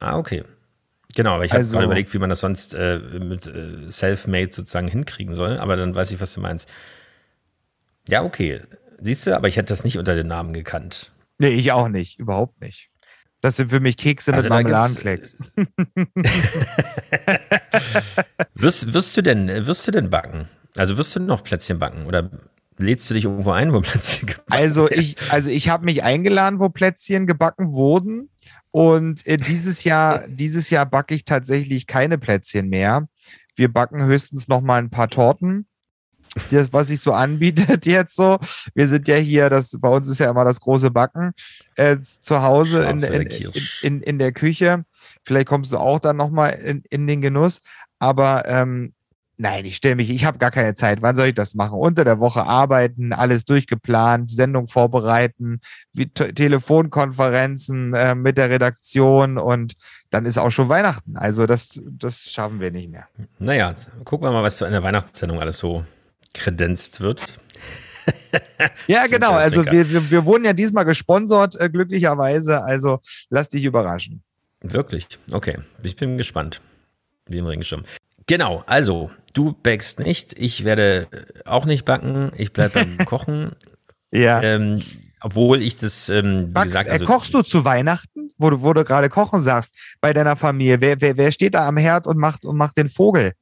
[0.00, 0.44] Ah, okay.
[1.16, 4.52] Genau, aber ich also, habe gerade überlegt, wie man das sonst äh, mit äh, Self-Made
[4.52, 6.68] sozusagen hinkriegen soll, aber dann weiß ich, was du meinst.
[8.08, 8.60] Ja, okay.
[9.00, 11.12] Siehst du, aber ich hätte das nicht unter den Namen gekannt.
[11.38, 12.90] Nee, ich auch nicht, überhaupt nicht.
[13.40, 15.36] Das sind für mich Kekse also mit Marmeladenklecks.
[18.54, 20.48] wirst, wirst, du denn, wirst du denn backen?
[20.76, 22.30] Also wirst du noch Plätzchen backen oder
[22.78, 26.58] lädst du dich irgendwo ein, wo Plätzchen gebacken Also ich, also ich habe mich eingeladen,
[26.60, 28.30] wo Plätzchen gebacken wurden.
[28.70, 33.06] Und äh, dieses Jahr, dieses Jahr backe ich tatsächlich keine Plätzchen mehr.
[33.54, 35.66] Wir backen höchstens noch mal ein paar Torten.
[36.50, 38.40] Das, was sich so anbietet jetzt so.
[38.74, 41.32] Wir sind ja hier, das bei uns ist ja immer das große Backen
[41.76, 43.28] äh, zu Hause in, in,
[43.82, 44.84] in, in, der Küche.
[45.24, 47.60] Vielleicht kommst du auch dann noch mal in, in den Genuss.
[48.00, 48.93] Aber ähm,
[49.36, 51.02] Nein, ich stelle mich, ich habe gar keine Zeit.
[51.02, 51.76] Wann soll ich das machen?
[51.76, 55.60] Unter der Woche arbeiten, alles durchgeplant, Sendung vorbereiten,
[55.92, 59.74] wie Telefonkonferenzen äh, mit der Redaktion und
[60.10, 61.16] dann ist auch schon Weihnachten.
[61.16, 63.08] Also das, das schaffen wir nicht mehr.
[63.40, 63.74] Naja,
[64.04, 65.84] gucken wir mal, was in der Weihnachtssendung alles so
[66.32, 67.20] kredenzt wird.
[68.86, 69.32] ja, genau.
[69.32, 72.62] Also wir, wir, wir, wurden ja diesmal gesponsert, äh, glücklicherweise.
[72.62, 74.22] Also lass dich überraschen.
[74.60, 75.06] Wirklich?
[75.30, 75.58] Okay.
[75.82, 76.60] Ich bin gespannt.
[77.26, 77.84] Wie im Regenschirm.
[78.26, 81.08] Genau, also Du backst nicht, ich werde
[81.44, 83.50] auch nicht backen, ich bleibe beim Kochen.
[84.12, 84.40] ja.
[84.40, 84.80] Ähm,
[85.20, 88.74] obwohl ich das, ähm, wie Backst, gesagt, also, kochst du zu Weihnachten, wo du, wo
[88.74, 90.80] du gerade kochen sagst, bei deiner Familie?
[90.82, 93.32] Wer, wer, wer steht da am Herd und macht, und macht den Vogel?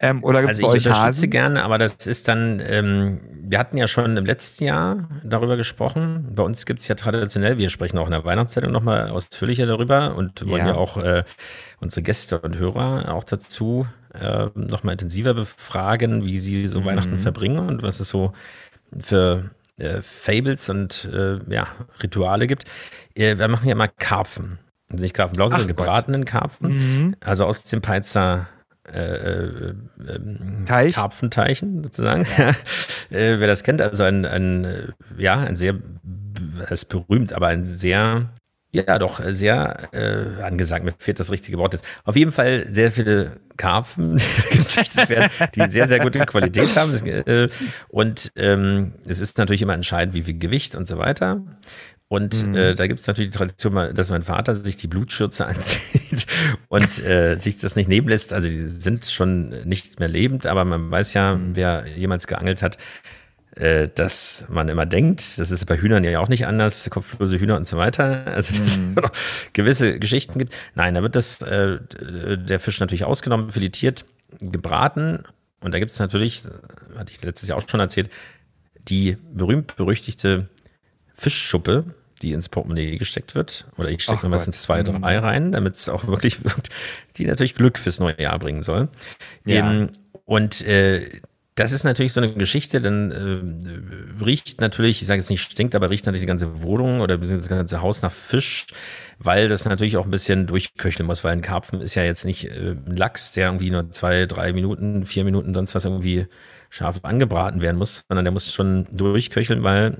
[0.00, 3.58] Ähm, oder gibt's also bei euch ich unterstütze gerne, aber das ist dann, ähm, wir
[3.58, 6.30] hatten ja schon im letzten Jahr darüber gesprochen.
[6.34, 10.16] Bei uns gibt es ja traditionell, wir sprechen auch in der Weihnachtszeitung nochmal ausführlicher darüber
[10.16, 11.24] und wollen ja, ja auch äh,
[11.80, 16.84] unsere Gäste und Hörer auch dazu äh, nochmal intensiver befragen, wie sie so mhm.
[16.84, 18.32] Weihnachten verbringen und was es so
[18.98, 21.68] für äh, Fables und äh, ja,
[22.02, 22.64] Rituale gibt.
[23.14, 24.58] Äh, wir machen ja mal Karpfen.
[24.90, 26.72] Also nicht Karpfenblau, sondern gebratenen Karpfen.
[26.72, 27.16] Mhm.
[27.20, 28.48] Also aus dem Peizer
[28.92, 29.74] äh, äh,
[30.66, 30.94] Teich?
[30.94, 32.26] Karpfenteichen sozusagen.
[32.36, 32.50] Ja.
[33.16, 37.66] äh, wer das kennt, also ein, ein ja, ein sehr, das ist berühmt, aber ein
[37.66, 38.30] sehr,
[38.72, 41.84] ja, doch, sehr äh, angesagt, mir fehlt das richtige Wort jetzt.
[42.04, 44.16] Auf jeden Fall sehr viele Karpfen,
[45.54, 46.94] die sehr, sehr gute Qualität haben.
[47.06, 47.48] Äh,
[47.88, 51.42] und ähm, es ist natürlich immer entscheidend, wie viel Gewicht und so weiter.
[52.06, 52.56] Und mhm.
[52.56, 56.26] äh, da gibt es natürlich die Tradition, dass mein Vater sich die Blutschürze anzieht
[56.68, 58.32] und äh, sich das nicht nehmen lässt.
[58.32, 61.54] Also die sind schon nicht mehr lebend, aber man weiß ja, mhm.
[61.54, 62.78] wer jemals geangelt hat,
[63.56, 67.56] äh, dass man immer denkt, das ist bei Hühnern ja auch nicht anders, kopflose Hühner
[67.56, 68.26] und so weiter.
[68.26, 68.94] Also dass mhm.
[68.96, 69.12] es noch
[69.52, 70.54] gewisse Geschichten gibt.
[70.74, 74.04] Nein, da wird das äh, der Fisch natürlich ausgenommen, filetiert,
[74.40, 75.24] gebraten.
[75.60, 76.44] Und da gibt es natürlich,
[76.96, 78.10] hatte ich letztes Jahr auch schon erzählt,
[78.88, 80.48] die berühmt-berüchtigte
[81.14, 81.84] Fischschuppe,
[82.22, 83.66] die ins Portemonnaie gesteckt wird.
[83.76, 86.70] Oder ich stecke meistens zwei, drei rein, damit es auch wirklich wirkt,
[87.16, 88.88] die natürlich Glück fürs neue Jahr bringen soll.
[89.44, 89.70] Ja.
[89.70, 89.90] Ähm,
[90.24, 91.20] und äh,
[91.60, 95.74] das ist natürlich so eine Geschichte, dann äh, riecht natürlich, ich sage jetzt nicht stinkt,
[95.74, 98.68] aber riecht natürlich die ganze Wohnung oder das ganze Haus nach Fisch,
[99.18, 102.46] weil das natürlich auch ein bisschen durchköcheln muss, weil ein Karpfen ist ja jetzt nicht
[102.46, 106.28] äh, ein Lachs, der irgendwie nur zwei, drei Minuten, vier Minuten, sonst was irgendwie
[106.70, 109.98] scharf angebraten werden muss, sondern der muss schon durchköcheln, weil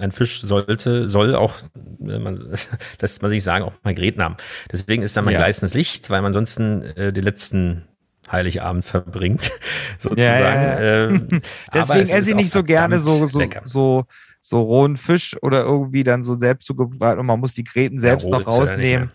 [0.00, 1.56] ein Fisch sollte, soll auch,
[2.00, 2.56] äh, man,
[3.00, 4.36] lässt man sich sagen, auch mal Gräten haben.
[4.72, 5.38] Deswegen ist da mal Ja.
[5.38, 7.82] gleißendes Licht, weil man ansonsten äh, den letzten
[8.30, 9.50] Heiligabend verbringt,
[9.98, 10.20] sozusagen.
[10.20, 11.08] Ja, ja.
[11.08, 11.28] Ähm,
[11.74, 13.62] Deswegen es esse ich nicht so gerne so, so, lecker.
[13.64, 14.04] so,
[14.40, 18.28] so rohen Fisch oder irgendwie dann so selbst zubereitet und man muss die Gräten selbst
[18.28, 19.10] noch rausnehmen.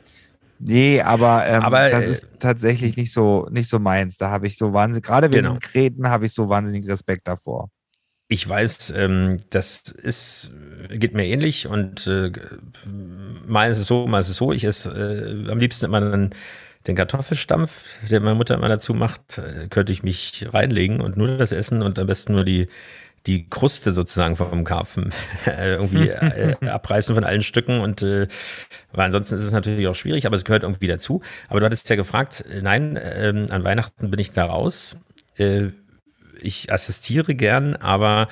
[0.59, 4.17] Nee, aber, ähm, Aber, das äh, ist tatsächlich nicht so, nicht so meins.
[4.17, 5.57] Da habe ich so wahnsinnig, gerade wegen Genau.
[5.61, 7.69] Gräten habe ich so wahnsinnig Respekt davor.
[8.27, 10.51] Ich weiß, ähm, das ist,
[10.89, 12.31] geht mir ähnlich und äh,
[13.47, 14.51] mal ist es so, mal ist es so.
[14.51, 16.35] Ich esse äh, am liebsten immer dann
[16.87, 21.37] den Kartoffelstampf, den meine Mutter immer dazu macht, äh, könnte ich mich reinlegen und nur
[21.37, 22.67] das essen und am besten nur die,
[23.27, 25.13] die Kruste sozusagen vom Karpfen
[25.45, 28.27] äh, irgendwie äh, abreißen von allen Stücken und äh,
[28.93, 31.21] weil ansonsten ist es natürlich auch schwierig, aber es gehört irgendwie dazu.
[31.47, 34.95] Aber du hattest ja gefragt, nein, ähm, an Weihnachten bin ich da raus.
[35.37, 35.69] Äh,
[36.41, 38.29] ich assistiere gern, aber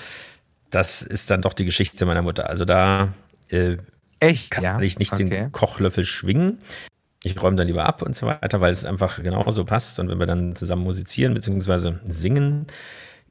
[0.69, 2.49] das ist dann doch die Geschichte meiner Mutter.
[2.49, 3.13] Also da
[3.49, 3.77] äh,
[4.19, 4.79] Echt, kann ja?
[4.79, 5.29] ich nicht okay.
[5.29, 6.59] den Kochlöffel schwingen.
[7.23, 9.99] Ich räume dann lieber ab und so weiter, weil es einfach genauso passt.
[9.99, 11.95] Und wenn wir dann zusammen musizieren bzw.
[12.05, 12.67] singen,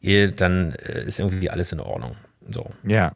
[0.01, 2.17] eh, dann äh, ist irgendwie alles in Ordnung.
[2.49, 2.71] So.
[2.85, 3.13] Ja.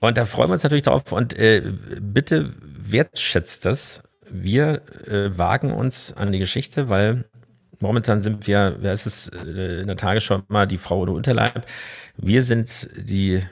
[0.00, 1.12] Und da freuen wir uns natürlich drauf.
[1.12, 1.62] Und äh,
[2.00, 4.02] bitte wertschätzt das.
[4.28, 7.24] Wir äh, wagen uns an die Geschichte, weil
[7.80, 11.66] momentan sind wir, wer ist es äh, in der Tagesschau mal, die Frau ohne Unterleib.
[12.16, 13.42] Wir sind die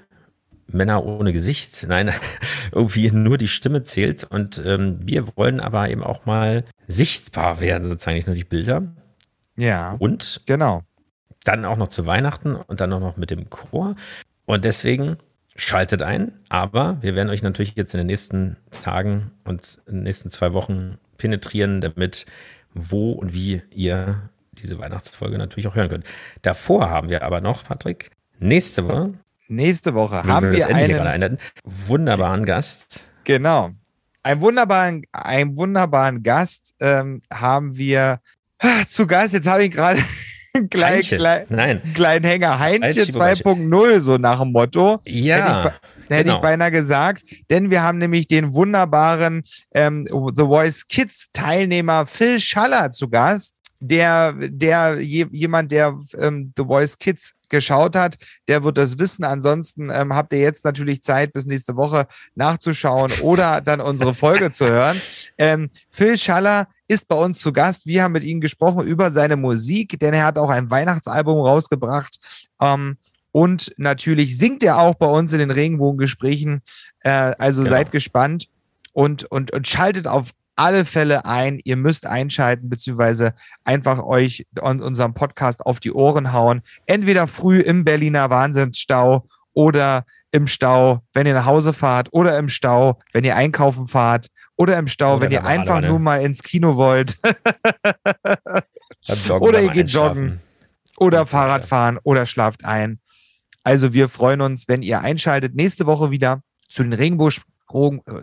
[0.73, 1.87] Männer ohne Gesicht.
[1.89, 2.11] Nein,
[2.73, 4.25] irgendwie nur die Stimme zählt.
[4.25, 8.83] Und ähm, wir wollen aber eben auch mal sichtbar werden, sozusagen nicht nur die Bilder.
[9.57, 10.83] Ja, Und genau.
[11.45, 13.95] dann auch noch zu Weihnachten und dann auch noch mit dem Chor.
[14.47, 15.19] Und deswegen
[15.57, 20.03] schaltet ein, aber wir werden euch natürlich jetzt in den nächsten Tagen und in den
[20.05, 22.25] nächsten zwei Wochen penetrieren, damit
[22.73, 26.07] wo und wie ihr diese Weihnachtsfolge natürlich auch hören könnt.
[26.43, 29.15] Davor haben wir aber noch, Patrick, nächste Woche,
[29.51, 33.03] Nächste Woche wenn haben wir wir einen, einleiten, wunderbaren Gast.
[33.25, 33.71] genau,
[34.23, 38.21] einen wunderbaren, einen wunderbaren Gast ähm, haben wir
[38.61, 39.35] ah, zu Gast.
[39.35, 40.01] Jetzt habe ich gerade
[40.71, 41.11] gleich,
[41.49, 42.59] Nein, kleinen Hänger.
[42.59, 45.01] Heinche Heinche 2.0, so nach dem Motto.
[45.07, 45.75] ja, Hätte
[46.09, 46.37] Hätte Genau.
[46.37, 49.43] ich beinahe gesagt, denn wir haben nämlich den wunderbaren
[49.73, 53.57] ähm, The Voice Kids Teilnehmer Phil Schaller zu Gast.
[53.83, 58.17] Der, der je, jemand, der ähm, The Voice Kids geschaut hat,
[58.49, 59.25] der wird das wissen.
[59.25, 64.51] Ansonsten ähm, habt ihr jetzt natürlich Zeit, bis nächste Woche nachzuschauen oder dann unsere Folge
[64.51, 65.01] zu hören.
[65.37, 67.87] Ähm, Phil Schaller ist bei uns zu Gast.
[67.87, 72.19] Wir haben mit ihm gesprochen über seine Musik, denn er hat auch ein Weihnachtsalbum rausgebracht.
[72.61, 72.97] Ähm,
[73.33, 76.63] und natürlich singt er auch bei uns in den Regenbogengesprächen.
[77.01, 77.77] Äh, also Genau.
[77.77, 78.49] seid gespannt
[78.93, 80.31] und, und, und schaltet auf
[80.61, 81.59] alle Fälle ein.
[81.65, 83.33] Ihr müsst einschalten, beziehungsweise
[83.65, 86.61] einfach euch on, unserem Podcast auf die Ohren hauen.
[86.85, 92.51] Entweder früh im Berliner Wahnsinnsstau oder im Stau, wenn ihr nach Hause fahrt, oder im
[92.51, 95.89] Stau, wenn ihr einkaufen fahrt, oder im Stau, Oder wenn ihr einfach Badewanne.
[95.89, 97.17] nur mal ins Kino wollt,
[99.41, 100.41] Oder ihr geht joggen.
[100.99, 103.01] oder Und Fahrrad fahren oder schlaft ein.
[103.65, 105.55] Also wir freuen uns, wenn ihr einschaltet.
[105.55, 107.43] Nächste Woche wieder zu den Regenbogen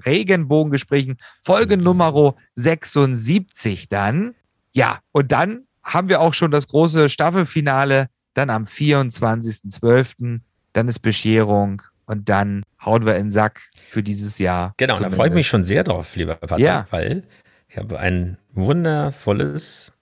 [0.05, 1.17] Regenbogengesprächen.
[1.41, 1.83] Folge Mhm.
[1.83, 4.35] Nummer 76 dann.
[4.71, 8.09] Ja, und dann haben wir auch schon das große Staffelfinale.
[8.33, 10.41] Dann am 24.12.
[10.73, 14.73] Dann ist Bescherung und dann hauen wir in den Sack für dieses Jahr.
[14.77, 15.17] Genau, da zumindest.
[15.17, 16.85] freue ich mich schon sehr drauf, lieber Patrick, Ja.
[16.91, 17.23] weil
[17.67, 19.93] ich habe ein wundervolles,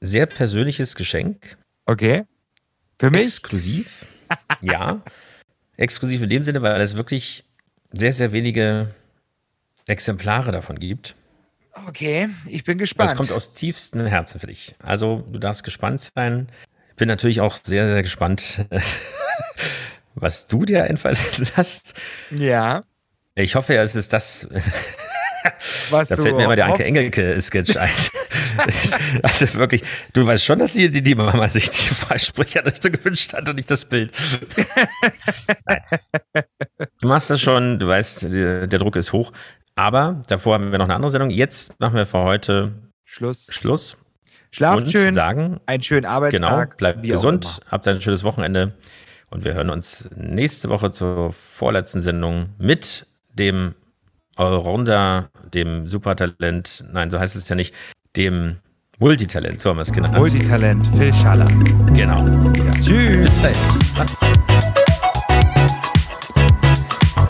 [0.00, 1.58] sehr persönliches Geschenk.
[1.86, 2.24] Okay.
[2.98, 3.22] Für mich?
[3.22, 4.06] Exklusiv.
[4.60, 5.00] ja.
[5.76, 7.44] Exklusiv in dem Sinne, weil es wirklich
[7.92, 8.94] sehr, sehr wenige
[9.86, 11.14] Exemplare davon gibt.
[11.86, 13.10] Okay, ich bin gespannt.
[13.12, 14.74] es kommt aus tiefstem Herzen für dich.
[14.82, 16.48] Also du darfst gespannt sein.
[16.90, 18.66] Ich bin natürlich auch sehr, sehr gespannt,
[20.14, 21.16] was du dir einfallen
[21.56, 21.94] hast.
[22.30, 22.82] ja.
[23.36, 24.48] Ich hoffe ja, es ist das,
[25.90, 26.84] Was Da fällt mir immer der Anke.
[26.84, 27.88] Engelke-Sketch ein.
[29.22, 29.82] also wirklich,
[30.12, 33.48] du weißt schon, dass die, die, die Mama sich die Freisprecher nicht so gewünscht hat
[33.48, 34.12] und nicht das Bild.
[37.00, 39.32] Du machst das schon, du weißt, der, Druck ist hoch.
[39.74, 41.30] Aber davor haben wir noch eine andere Sendung.
[41.30, 42.72] Jetzt machen wir für heute
[43.04, 43.48] Schluss.
[43.50, 43.96] Schluss
[44.52, 46.76] Schlaft und schön, sagen, einen schönen genau, Arbeitstag.
[46.76, 48.72] bleibt wie auch gesund, habt ein schönes Wochenende
[49.30, 53.76] und wir hören uns nächste Woche zur vorletzten Sendung mit dem
[54.36, 57.74] Allrounder, dem Supertalent, nein, so heißt es ja nicht,
[58.16, 58.56] dem
[58.98, 60.16] Multitalent, so haben wir es genannt.
[60.16, 61.46] Multitalent, Phil Schaller.
[61.94, 62.26] Genau.
[62.82, 63.24] Tschüss.
[63.24, 63.56] Bis dahin.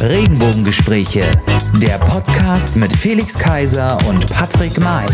[0.00, 1.30] Regenbogengespräche,
[1.80, 5.06] der Podcast mit Felix Kaiser und Patrick May.